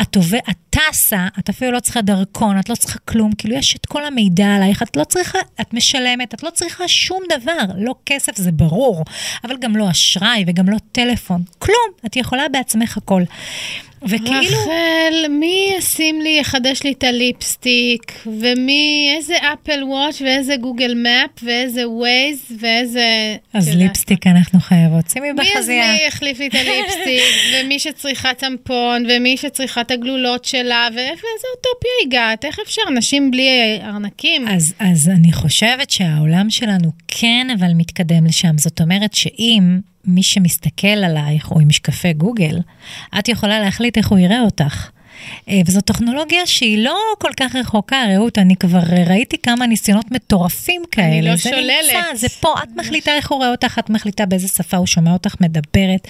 את 0.00 0.16
עובד, 0.16 0.38
טסה, 0.70 1.28
את 1.38 1.48
אפילו 1.48 1.70
לא 1.70 1.80
צריכה 1.80 2.02
דרכון, 2.02 2.58
את 2.58 2.68
לא 2.68 2.74
צריכה 2.74 2.98
כלום, 2.98 3.32
כאילו 3.32 3.54
יש 3.54 3.76
את 3.76 3.86
כל 3.86 4.04
המידע 4.04 4.46
עלייך, 4.46 4.82
את 4.82 4.96
לא 4.96 5.04
צריכה, 5.04 5.38
את 5.60 5.74
משלמת, 5.74 6.34
את 6.34 6.42
לא 6.42 6.50
צריכה 6.50 6.88
שום 6.88 7.22
דבר, 7.28 7.74
לא 7.76 7.94
כסף, 8.06 8.36
זה 8.36 8.52
ברור, 8.52 9.04
אבל 9.44 9.56
גם 9.60 9.76
לא 9.76 9.90
אשראי 9.90 10.44
וגם 10.46 10.68
לא 10.68 10.76
טלפון, 10.92 11.42
כלום, 11.58 11.90
את 12.06 12.16
יכולה 12.16 12.48
בעצמך 12.52 12.96
הכל. 12.96 13.22
וכאילו... 14.02 14.40
רחל, 14.40 15.28
מי 15.30 15.70
ישים 15.78 16.20
לי, 16.20 16.38
יחדש 16.40 16.82
לי 16.82 16.92
את 16.92 17.04
הליפסטיק, 17.04 18.12
ומי, 18.26 19.14
איזה 19.16 19.34
Apple 19.36 19.84
Watch 19.84 20.22
ואיזה 20.22 20.56
Google 20.56 20.94
Map, 20.94 21.30
ואיזה 21.42 21.88
Waze, 21.88 22.38
ואיזה... 22.60 23.36
אז 23.52 23.76
ליפסטיק 23.76 24.26
אנחנו 24.26 24.60
חייבות, 24.60 25.10
שימי 25.10 25.28
בחזייה. 25.32 25.92
מי 25.92 25.98
יחליף 26.06 26.38
לי 26.38 26.46
את 26.46 26.54
הליפסטיק, 26.54 27.34
ומי 27.54 27.78
שצריכה 27.78 28.34
טמפון, 28.34 29.04
ומי 29.08 29.36
שצריכה 29.36 29.80
את 29.80 29.90
הגלולות 29.90 30.44
שלה, 30.44 30.88
ואיזה 30.94 31.46
אוטופיה 31.56 31.90
הגעת, 32.06 32.44
איך 32.44 32.58
אפשר? 32.66 32.82
נשים 32.96 33.30
בלי 33.30 33.78
ארנקים? 33.82 34.48
אז, 34.48 34.74
אז 34.78 35.08
אני 35.08 35.32
חושבת 35.32 35.90
שהעולם 35.90 36.50
שלנו 36.50 36.90
כן, 37.08 37.46
אבל 37.58 37.70
מתקדם 37.74 38.26
לשם. 38.26 38.58
זאת 38.58 38.80
אומרת 38.80 39.14
שאם 39.14 39.78
מי 40.04 40.22
שמסתכל 40.22 40.88
עלייך, 40.88 41.50
או 41.50 41.60
עם 41.60 41.68
משקפי 41.68 42.12
גוגל, 42.12 42.58
את 43.18 43.28
יכולה 43.28 43.60
להחליט 43.60 43.98
איך 43.98 44.08
הוא 44.08 44.18
יראה 44.18 44.40
אותך. 44.40 44.90
אה, 45.48 45.60
וזו 45.66 45.80
טכנולוגיה 45.80 46.46
שהיא 46.46 46.84
לא 46.84 46.98
כל 47.18 47.30
כך 47.36 47.56
רחוקה, 47.56 48.04
רעות, 48.14 48.38
אני 48.38 48.56
כבר 48.56 48.80
ראיתי 49.06 49.36
כמה 49.42 49.66
ניסיונות 49.66 50.10
מטורפים 50.10 50.82
כאלה. 50.90 51.08
אני 51.08 51.22
לא 51.22 51.36
זה 51.36 51.42
שוללת. 51.42 51.84
זה 51.92 51.96
נמצא, 51.96 52.14
זה 52.14 52.28
פה, 52.40 52.54
את 52.62 52.68
מחליטה 52.76 53.10
איך 53.14 53.30
הוא 53.30 53.38
רואה 53.38 53.50
אותך, 53.50 53.78
את 53.78 53.90
מחליטה 53.90 54.26
באיזה 54.26 54.48
שפה 54.48 54.76
הוא 54.76 54.86
שומע 54.86 55.12
אותך 55.12 55.34
מדברת. 55.40 56.08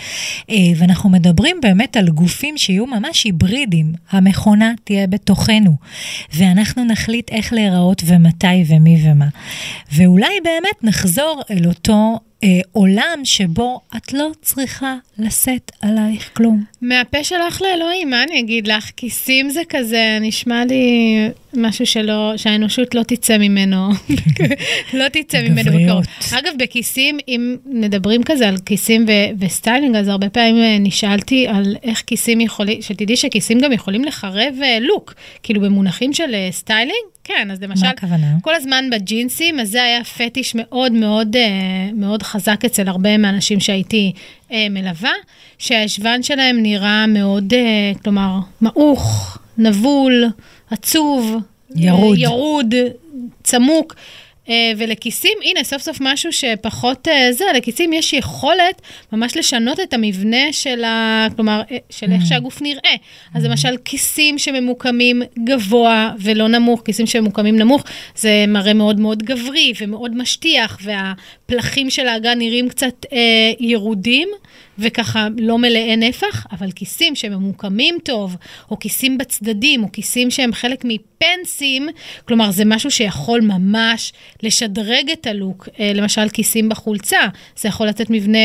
אה, 0.51 0.57
ואנחנו 0.77 1.11
מדברים 1.11 1.57
באמת 1.63 1.97
על 1.97 2.09
גופים 2.09 2.59
שיהיו 2.59 2.87
ממש 2.87 3.25
היברידים. 3.25 3.93
המכונה 4.11 4.73
תהיה 4.85 5.07
בתוכנו, 5.07 5.77
ואנחנו 6.35 6.85
נחליט 6.85 7.31
איך 7.31 7.53
להיראות 7.53 8.03
ומתי 8.07 8.65
ומי 8.67 9.03
ומה. 9.05 9.29
ואולי 9.93 10.41
באמת 10.45 10.85
נחזור 10.85 11.43
אל 11.51 11.67
אותו 11.67 12.19
אה, 12.45 12.61
עולם 12.73 13.21
שבו 13.25 13.81
את 13.97 14.13
לא 14.13 14.31
צריכה 14.43 14.97
לשאת 15.19 15.73
עלייך 15.81 16.31
כלום. 16.37 16.65
מהפה 16.83 17.25
שלך 17.25 17.63
לאלוהים, 17.63 18.11
מה 18.11 18.23
אני 18.23 18.41
אגיד 18.41 18.67
לך? 18.67 18.91
כיסים 18.97 19.51
זה 19.51 19.61
כזה, 19.69 20.19
נשמע 20.21 20.65
לי 20.65 21.17
משהו 21.55 21.87
שלא, 21.87 22.33
שהאנושות 22.37 22.95
לא 22.95 23.03
תצא 23.03 23.39
ממנו, 23.39 23.89
לא 24.99 25.09
תצא 25.09 25.43
ממנו 25.43 25.71
בקרוב. 25.73 26.05
אגב, 26.33 26.53
בכיסים, 26.59 27.19
אם 27.29 27.57
מדברים 27.67 28.23
כזה 28.23 28.49
על 28.49 28.57
כיסים 28.67 29.05
ו- 29.09 29.45
וסטיילינג, 29.45 29.97
אז 29.97 30.09
הרבה 30.09 30.29
פעמים 30.29 30.57
אה, 30.57 30.77
נשאלתי 30.81 31.47
על 31.49 31.77
איך 31.83 32.03
כיסים 32.07 32.41
יכולים, 32.41 32.83
שתדעי 32.83 33.17
שכיסים 33.17 33.59
גם 33.59 33.73
יכולים 33.73 34.05
לחרב 34.05 34.55
לוק, 34.81 35.15
אה, 35.17 35.39
כאילו 35.43 35.61
במונחים 35.61 36.13
של 36.13 36.35
אה, 36.35 36.49
סטיילינג, 36.53 37.05
כן, 37.35 37.51
אז 37.51 37.63
למשל, 37.63 37.85
מה 37.85 37.91
הכוונה? 37.91 38.27
כל 38.43 38.55
הזמן 38.55 38.85
בג'ינסים, 38.93 39.61
אז 39.61 39.71
זה 39.71 39.83
היה 39.83 40.05
פטיש 40.05 40.55
מאוד 40.55 40.93
מאוד 40.93 41.37
מאוד 41.95 42.23
חזק 42.23 42.65
אצל 42.65 42.89
הרבה 42.89 43.19
מהאנשים 43.19 43.61
שהייתי 43.61 44.13
מלווה, 44.51 45.13
שהישבן 45.59 46.23
שלהם 46.23 46.63
נראה 46.63 47.07
מאוד, 47.07 47.53
כלומר, 48.03 48.39
מעוך, 48.61 49.39
נבול. 49.59 50.25
עצוב, 50.71 51.37
ירוד, 51.77 52.19
ירוד 52.19 52.75
צמוק. 53.43 53.95
אה, 54.49 54.73
ולכיסים, 54.79 55.33
הנה, 55.45 55.65
סוף 55.65 55.83
סוף 55.83 55.99
משהו 56.01 56.33
שפחות 56.33 57.09
אה, 57.09 57.33
זה, 57.33 57.45
לכיסים 57.57 57.93
יש 57.93 58.13
יכולת 58.13 58.83
ממש 59.13 59.37
לשנות 59.37 59.81
את 59.81 59.95
המבנה 59.95 60.53
של 60.53 60.85
ה... 60.85 61.27
כלומר, 61.37 61.63
אה, 61.71 61.77
של 61.91 62.13
איך 62.13 62.23
mm. 62.23 62.27
שהגוף 62.27 62.63
נראה. 62.63 62.95
אז 63.35 63.45
למשל, 63.45 63.77
כיסים 63.85 64.39
שממוקמים 64.39 65.23
גבוה 65.45 66.11
ולא 66.19 66.49
נמוך, 66.49 66.83
כיסים 66.85 67.07
שממוקמים 67.07 67.57
נמוך, 67.57 67.85
זה 68.17 68.45
מראה 68.49 68.75
מאוד 68.75 69.01
מאוד 69.01 69.23
גברי 69.23 69.73
ומאוד 69.81 70.17
משטיח, 70.17 70.79
והפלחים 70.83 71.91
של 71.91 72.07
האגן 72.07 72.39
נראים 72.39 72.69
קצת 72.69 73.07
אה, 73.13 73.19
ירודים. 73.61 74.29
וככה 74.81 75.29
לא 75.39 75.59
מלאי 75.59 75.97
נפח, 75.97 76.47
אבל 76.53 76.71
כיסים 76.73 77.15
שממוקמים 77.15 77.99
טוב, 78.05 78.37
או 78.71 78.79
כיסים 78.79 79.19
בצדדים, 79.19 79.85
או 79.85 79.93
כיסים 79.93 80.31
שהם 80.31 80.53
חלק 80.53 80.85
מפנסים, 80.85 81.89
כלומר, 82.25 82.51
זה 82.51 82.65
משהו 82.65 82.91
שיכול 82.91 83.41
ממש 83.41 84.13
לשדרג 84.43 85.11
את 85.13 85.27
הלוק. 85.27 85.69
אה, 85.81 85.93
למשל, 85.95 86.29
כיסים 86.29 86.69
בחולצה, 86.69 87.21
זה 87.57 87.69
יכול 87.69 87.87
לתת 87.87 88.07
מבנה 88.11 88.39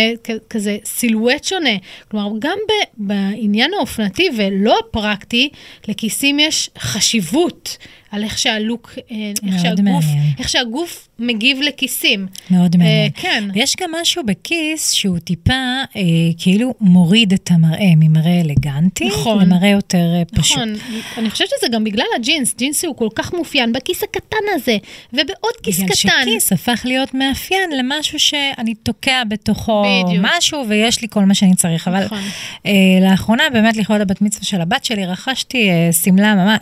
כזה 0.49 0.77
סילואט 0.85 1.43
שונה. 1.43 1.75
כלומר, 2.11 2.29
גם 2.39 2.57
בעניין 2.97 3.71
האופנתי 3.73 4.29
ולא 4.37 4.79
הפרקטי, 4.79 5.49
לכיסים 5.87 6.39
יש 6.39 6.69
חשיבות. 6.79 7.77
על 8.15 8.23
איך 8.23 8.37
שהלוק, 8.37 8.91
אה, 9.11 9.31
איך 9.47 9.61
שהגוף, 9.61 10.05
מעניין. 10.05 10.33
איך 10.39 10.49
שהגוף 10.49 11.07
מגיב 11.19 11.61
לכיסים. 11.61 12.27
מאוד 12.51 12.77
מעניין. 12.77 13.11
Uh, 13.11 13.21
כן. 13.21 13.43
ויש 13.53 13.75
גם 13.81 13.91
משהו 14.01 14.23
בכיס 14.25 14.91
שהוא 14.91 15.19
טיפה 15.19 15.53
uh, 15.83 15.97
כאילו 16.37 16.73
מוריד 16.81 17.33
את 17.33 17.49
המראה 17.51 17.95
ממראה 17.97 18.41
אלגנטי, 18.41 19.07
נכון. 19.07 19.41
למראה 19.41 19.69
יותר 19.69 20.07
uh, 20.21 20.35
פשוט. 20.35 20.57
נכון, 20.57 20.73
אני 21.17 21.29
חושבת 21.29 21.47
שזה 21.59 21.67
גם 21.71 21.83
בגלל 21.83 22.05
הג'ינס, 22.15 22.55
ג'ינס 22.57 22.85
הוא 22.85 22.95
כל 22.95 23.09
כך 23.15 23.33
מאופיין 23.33 23.73
בכיס 23.73 24.03
הקטן 24.03 24.45
הזה, 24.53 24.77
ובעוד 25.13 25.53
כיס 25.63 25.79
בגלל 25.79 25.95
קטן. 25.95 26.09
בגלל 26.09 26.23
שכיס 26.23 26.53
הפך 26.53 26.81
להיות 26.85 27.13
מאפיין 27.13 27.69
למשהו 27.79 28.19
שאני 28.19 28.75
תוקע 28.75 29.23
בתוכו 29.23 29.83
בדיוק. 30.05 30.25
משהו, 30.37 30.63
ויש 30.67 31.01
לי 31.01 31.07
כל 31.09 31.25
מה 31.25 31.33
שאני 31.33 31.55
צריך. 31.55 31.87
נכון. 31.87 32.17
אבל 32.17 32.27
uh, 32.63 33.09
לאחרונה, 33.09 33.43
באמת 33.53 33.77
לכבוד 33.77 34.01
הבת 34.01 34.21
מצווה 34.21 34.45
של 34.45 34.61
הבת 34.61 34.85
שלי, 34.85 35.05
רכשתי 35.05 35.69
שמלה 36.03 36.35
ממש... 36.35 36.59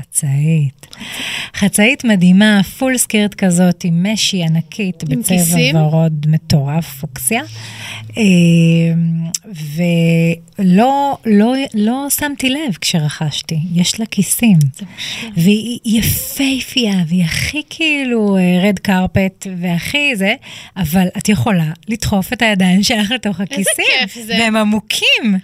חצאית. 0.00 0.86
חצאית 1.56 2.04
מדהימה, 2.04 2.60
פול 2.78 2.98
סקירט 2.98 3.34
כזאת, 3.34 3.84
עם 3.84 4.06
משי 4.12 4.42
ענקית, 4.42 5.04
בצבע 5.04 5.84
ורוד 5.84 6.26
מטורף, 6.28 6.94
פוקסיה. 7.00 7.42
אה, 8.18 8.22
ולא 10.58 11.18
לא, 11.26 11.54
לא 11.74 12.06
שמתי 12.10 12.50
לב 12.50 12.76
כשרכשתי, 12.80 13.58
יש 13.74 14.00
לה 14.00 14.06
כיסים. 14.06 14.58
והיא 15.36 15.78
יפייפייה, 15.84 16.96
והיא 17.08 17.24
הכי 17.24 17.62
כאילו 17.70 18.36
רד 18.62 18.64
אה, 18.64 18.82
קרפט, 18.82 19.46
והכי 19.56 20.16
זה, 20.16 20.34
אבל 20.76 21.06
את 21.18 21.28
יכולה 21.28 21.72
לדחוף 21.88 22.32
את 22.32 22.42
הידיים 22.42 22.82
שלך 22.82 23.10
לתוך 23.10 23.40
הכיסים. 23.40 23.64
איזה 23.68 24.14
כיף 24.14 24.26
זה. 24.26 24.34
והם 24.38 24.56
עמוקים. 24.56 25.38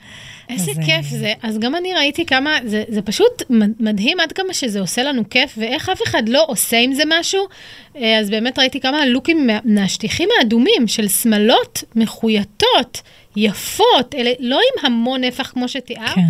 איזה 0.49 0.71
אז... 0.71 0.79
כיף 0.87 1.07
זה. 1.07 1.33
אז 1.43 1.59
גם 1.59 1.75
אני 1.75 1.95
ראיתי 1.95 2.27
כמה, 2.27 2.59
זה, 2.65 2.85
זה 2.89 3.03
פשוט 3.03 3.43
מדהים 3.81 4.21
עד 4.21 4.33
כמה 4.33 4.55
שזה 4.55 4.81
עושה 4.81 5.03
לנו 5.03 5.23
כיף, 5.31 5.55
ואיך 5.57 5.89
אף 5.89 6.03
אחד 6.07 6.29
לא 6.29 6.45
עושה 6.49 6.79
עם 6.79 6.95
זה 6.95 7.03
משהו. 7.07 7.47
אה, 7.97 8.19
אז 8.19 8.31
באמת 8.31 8.59
ראיתי 8.59 8.81
כמה 8.81 9.07
לוקים 9.07 9.51
מהשטיחים 9.65 10.29
האדומים 10.39 10.89
של 10.89 11.09
שמלות 11.09 11.85
מחויטות. 11.97 13.03
יפות, 13.37 14.15
אלה 14.15 14.31
לא 14.41 14.57
עם 14.57 14.87
המון 14.87 15.25
נפח 15.25 15.51
כמו 15.51 15.69
שתיארת, 15.69 16.15
כן. 16.15 16.21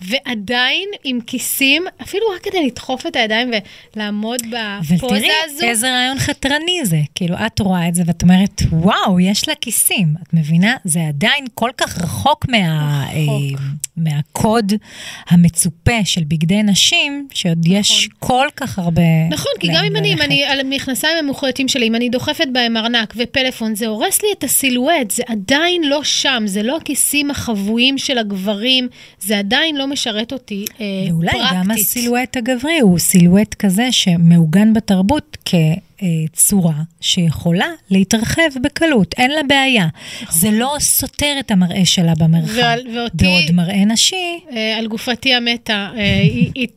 ועדיין 0.00 0.88
עם 1.04 1.20
כיסים, 1.26 1.84
אפילו 2.02 2.26
רק 2.36 2.42
כדי 2.42 2.66
לדחוף 2.66 3.06
את 3.06 3.16
הידיים 3.16 3.50
ולעמוד 3.96 4.40
בפוזה 4.42 5.26
הזו. 5.44 5.56
ותראי, 5.56 5.70
איזה 5.70 5.90
רעיון 5.90 6.18
חתרני 6.18 6.80
זה. 6.84 7.00
כאילו, 7.14 7.36
את 7.46 7.60
רואה 7.60 7.88
את 7.88 7.94
זה 7.94 8.02
ואת 8.06 8.22
אומרת, 8.22 8.62
וואו, 8.72 9.20
יש 9.20 9.48
לה 9.48 9.54
כיסים. 9.54 10.14
את 10.22 10.34
מבינה? 10.34 10.76
זה 10.84 11.00
עדיין 11.08 11.44
כל 11.54 11.70
כך 11.76 11.98
רחוק, 11.98 12.48
מה, 12.48 13.04
רחוק. 13.04 13.60
אה, 13.60 13.64
מהקוד 13.96 14.72
המצופה 15.28 16.04
של 16.04 16.24
בגדי 16.24 16.62
נשים, 16.62 17.28
שעוד 17.32 17.58
נכון. 17.58 17.76
יש 17.76 18.08
כל 18.18 18.48
כך 18.56 18.78
הרבה... 18.78 19.02
נכון, 19.30 19.52
כי 19.60 19.68
גם 19.68 19.84
אם 19.84 19.96
אני, 19.96 20.14
אם 20.14 20.22
אני, 20.22 20.44
על 20.44 20.60
המכנסיים 21.18 21.34
המוחלטים 21.44 21.68
שלי, 21.68 21.86
אם 21.88 21.94
אני 21.94 22.08
דוחפת 22.08 22.46
בהם 22.52 22.76
ארנק 22.76 23.14
ופלאפון, 23.16 23.74
זה 23.74 23.86
הורס 23.86 24.22
לי 24.22 24.28
את 24.38 24.44
הסילואט, 24.44 25.10
זה 25.10 25.22
עדיין 25.26 25.82
לא 25.84 26.04
שם, 26.04 26.42
זה 26.46 26.62
לא 26.62 26.76
הכיסים 26.76 27.30
החבויים 27.30 27.98
של 27.98 28.18
הגברים, 28.18 28.88
זה 29.20 29.38
עדיין 29.38 29.76
לא 29.76 29.86
משרת 29.86 30.32
אותי 30.32 30.64
אה, 30.80 30.86
ואולי 31.08 31.30
פרקטית. 31.32 31.50
ואולי 31.50 31.64
גם 31.64 31.70
הסילואט 31.70 32.36
הגברי 32.36 32.78
הוא 32.78 32.98
סילואט 32.98 33.54
כזה 33.54 33.92
שמעוגן 33.92 34.72
בתרבות 34.72 35.36
כ... 35.44 35.54
צורה 36.32 36.74
שיכולה 37.00 37.68
להתרחב 37.90 38.42
בקלות, 38.62 39.14
אין 39.18 39.30
לה 39.30 39.42
בעיה. 39.42 39.86
נכון. 40.22 40.40
זה 40.40 40.50
לא 40.50 40.76
סותר 40.78 41.36
את 41.40 41.50
המראה 41.50 41.84
שלה 41.84 42.12
במרחב. 42.18 42.56
ועל, 42.56 42.80
ואותי... 42.94 43.24
בעוד 43.24 43.52
מראה 43.52 43.84
נשי... 43.84 44.40
אה, 44.52 44.78
על 44.78 44.86
גופתי 44.86 45.34
המתה, 45.34 45.90
אה, 45.96 46.22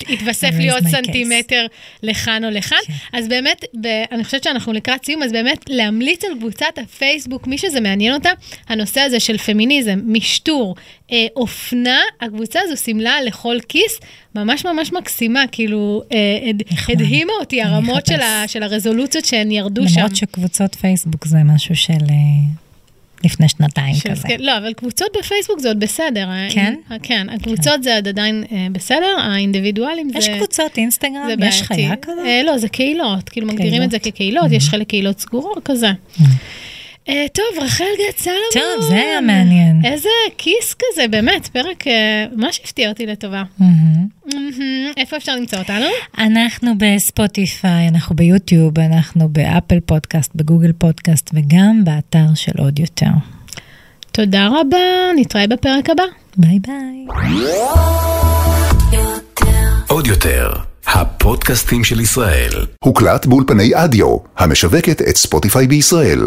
התווסף 0.10 0.52
לי 0.58 0.70
עוד 0.70 0.84
סנטימטר 0.88 1.66
לכאן 2.04 2.46
או 2.46 2.50
לכאן. 2.50 2.78
כן. 2.88 2.94
אז 3.14 3.28
באמת, 3.28 3.66
אני 4.12 4.24
חושבת 4.24 4.44
שאנחנו 4.44 4.74
לקראת 4.74 5.06
סיום, 5.06 5.24
אז 5.24 5.32
באמת 5.32 5.66
להמליץ 5.70 6.26
על 6.26 6.32
קבוצת 6.40 6.78
הפייסבוק, 6.78 7.48
מי 7.48 7.58
שזה 7.58 7.82
מעניין 7.82 8.14
אותה, 8.14 8.30
הנושא 8.68 9.02
הזה 9.02 9.20
של 9.20 9.38
פמיניזם, 9.38 10.00
משטור, 10.06 10.76
אה, 11.12 11.26
אופנה, 11.36 12.00
הקבוצה 12.22 12.60
הזו 12.64 12.78
סימלה 12.78 13.22
לכל 13.22 13.58
כיס, 13.68 14.00
ממש 14.38 14.66
ממש 14.66 14.94
מקסימה, 14.94 15.44
כאילו, 15.52 16.04
אה, 16.12 16.52
הדהימה 16.90 17.34
אותי 17.40 17.62
הרמות 17.62 18.06
של, 18.06 18.22
ה, 18.22 18.44
של 18.48 18.64
הרזולוציות 18.64 19.26
שהן 19.26 19.52
ירדו 19.52 19.82
למרות 19.82 19.94
שם. 19.94 20.00
למרות 20.00 20.16
שקבוצות 20.16 20.76
פייסבוק 20.76 21.28
זה 21.28 21.38
משהו 21.44 21.76
של... 21.76 21.94
אה, 22.10 22.68
לפני 23.24 23.50
שנתיים 23.50 23.96
של, 23.96 24.10
כזה. 24.10 24.28
כן, 24.28 24.38
לא, 24.40 24.58
אבל 24.58 24.74
קבוצות 24.74 25.08
בפייסבוק 25.20 25.60
זה 25.60 25.68
עוד 25.68 25.80
בסדר. 25.80 26.28
כן? 26.50 26.76
כן, 27.04 27.28
הקבוצות 27.30 27.76
כן. 27.76 27.82
זה 27.82 27.96
עוד 27.96 28.08
עדיין 28.08 28.44
אה, 28.52 28.68
בסדר, 28.72 29.16
האינדיבידואלים 29.20 30.10
זה... 30.10 30.18
יש 30.18 30.30
קבוצות 30.30 30.78
אינסטגרם? 30.78 31.28
זה 31.40 31.46
יש 31.46 31.62
חיה 31.62 31.96
כזאת? 31.96 32.26
אה, 32.26 32.42
לא, 32.46 32.58
זה 32.58 32.70
קהילות, 32.70 33.30
כאילו 33.30 33.48
קהילות. 33.48 33.66
מגדירים 33.66 33.84
את 33.84 33.92
זה 33.92 34.00
כקהילות, 34.00 34.52
mm-hmm. 34.52 34.56
יש 34.56 34.70
חלק 34.70 34.88
קהילות 34.88 35.20
סגורות 35.20 35.66
כזה. 35.66 35.92
Mm-hmm. 35.92 36.24
Uh, 37.08 37.10
טוב, 37.34 37.64
רחל 37.64 37.84
גת 37.84 38.18
סלומון. 38.18 38.42
טוב, 38.54 38.90
זה 38.90 38.96
היה 38.96 39.22
מעניין. 39.22 39.82
איזה 39.86 40.10
כיס 40.38 40.76
כזה, 40.80 41.08
באמת, 41.08 41.48
פרק 41.48 41.84
uh, 41.88 41.90
ממש 42.36 42.62
הפתיע 42.64 42.90
אותי 42.90 43.06
לטובה. 43.06 43.44
איפה 44.98 45.18
אפשר 45.18 45.36
למצוא 45.36 45.60
אותנו? 45.60 45.86
אנחנו 46.18 46.72
בספוטיפיי, 46.78 47.88
אנחנו 47.88 48.16
ביוטיוב, 48.16 48.80
אנחנו 48.80 49.30
ב 49.30 49.38
Apple 49.38 49.80
Podcast, 49.80 50.32
ב 50.36 50.41
Google 50.41 50.72
Podcast, 50.78 51.32
וגם 51.34 51.82
באתר 51.84 52.34
של 52.36 52.52
עוד 52.58 52.80
יותר. 52.80 53.10
תודה 54.12 54.48
רבה, 54.48 54.78
נתראה 55.16 55.48
בפרק 55.48 55.90
הבא. 55.90 56.04
ביי 56.38 56.60
ביי. 56.60 57.06
עוד 59.88 60.08
יותר, 60.08 60.52
הפודקאסטים 60.88 61.84
של 61.84 62.00
ישראל. 62.00 62.52
הוקלט 62.84 63.26
באולפני 63.26 63.72
אדיו, 63.76 64.18
המשווקת 64.38 65.02
את 65.02 65.18
ספוטיפיי 65.18 65.68
בישראל. 65.68 66.20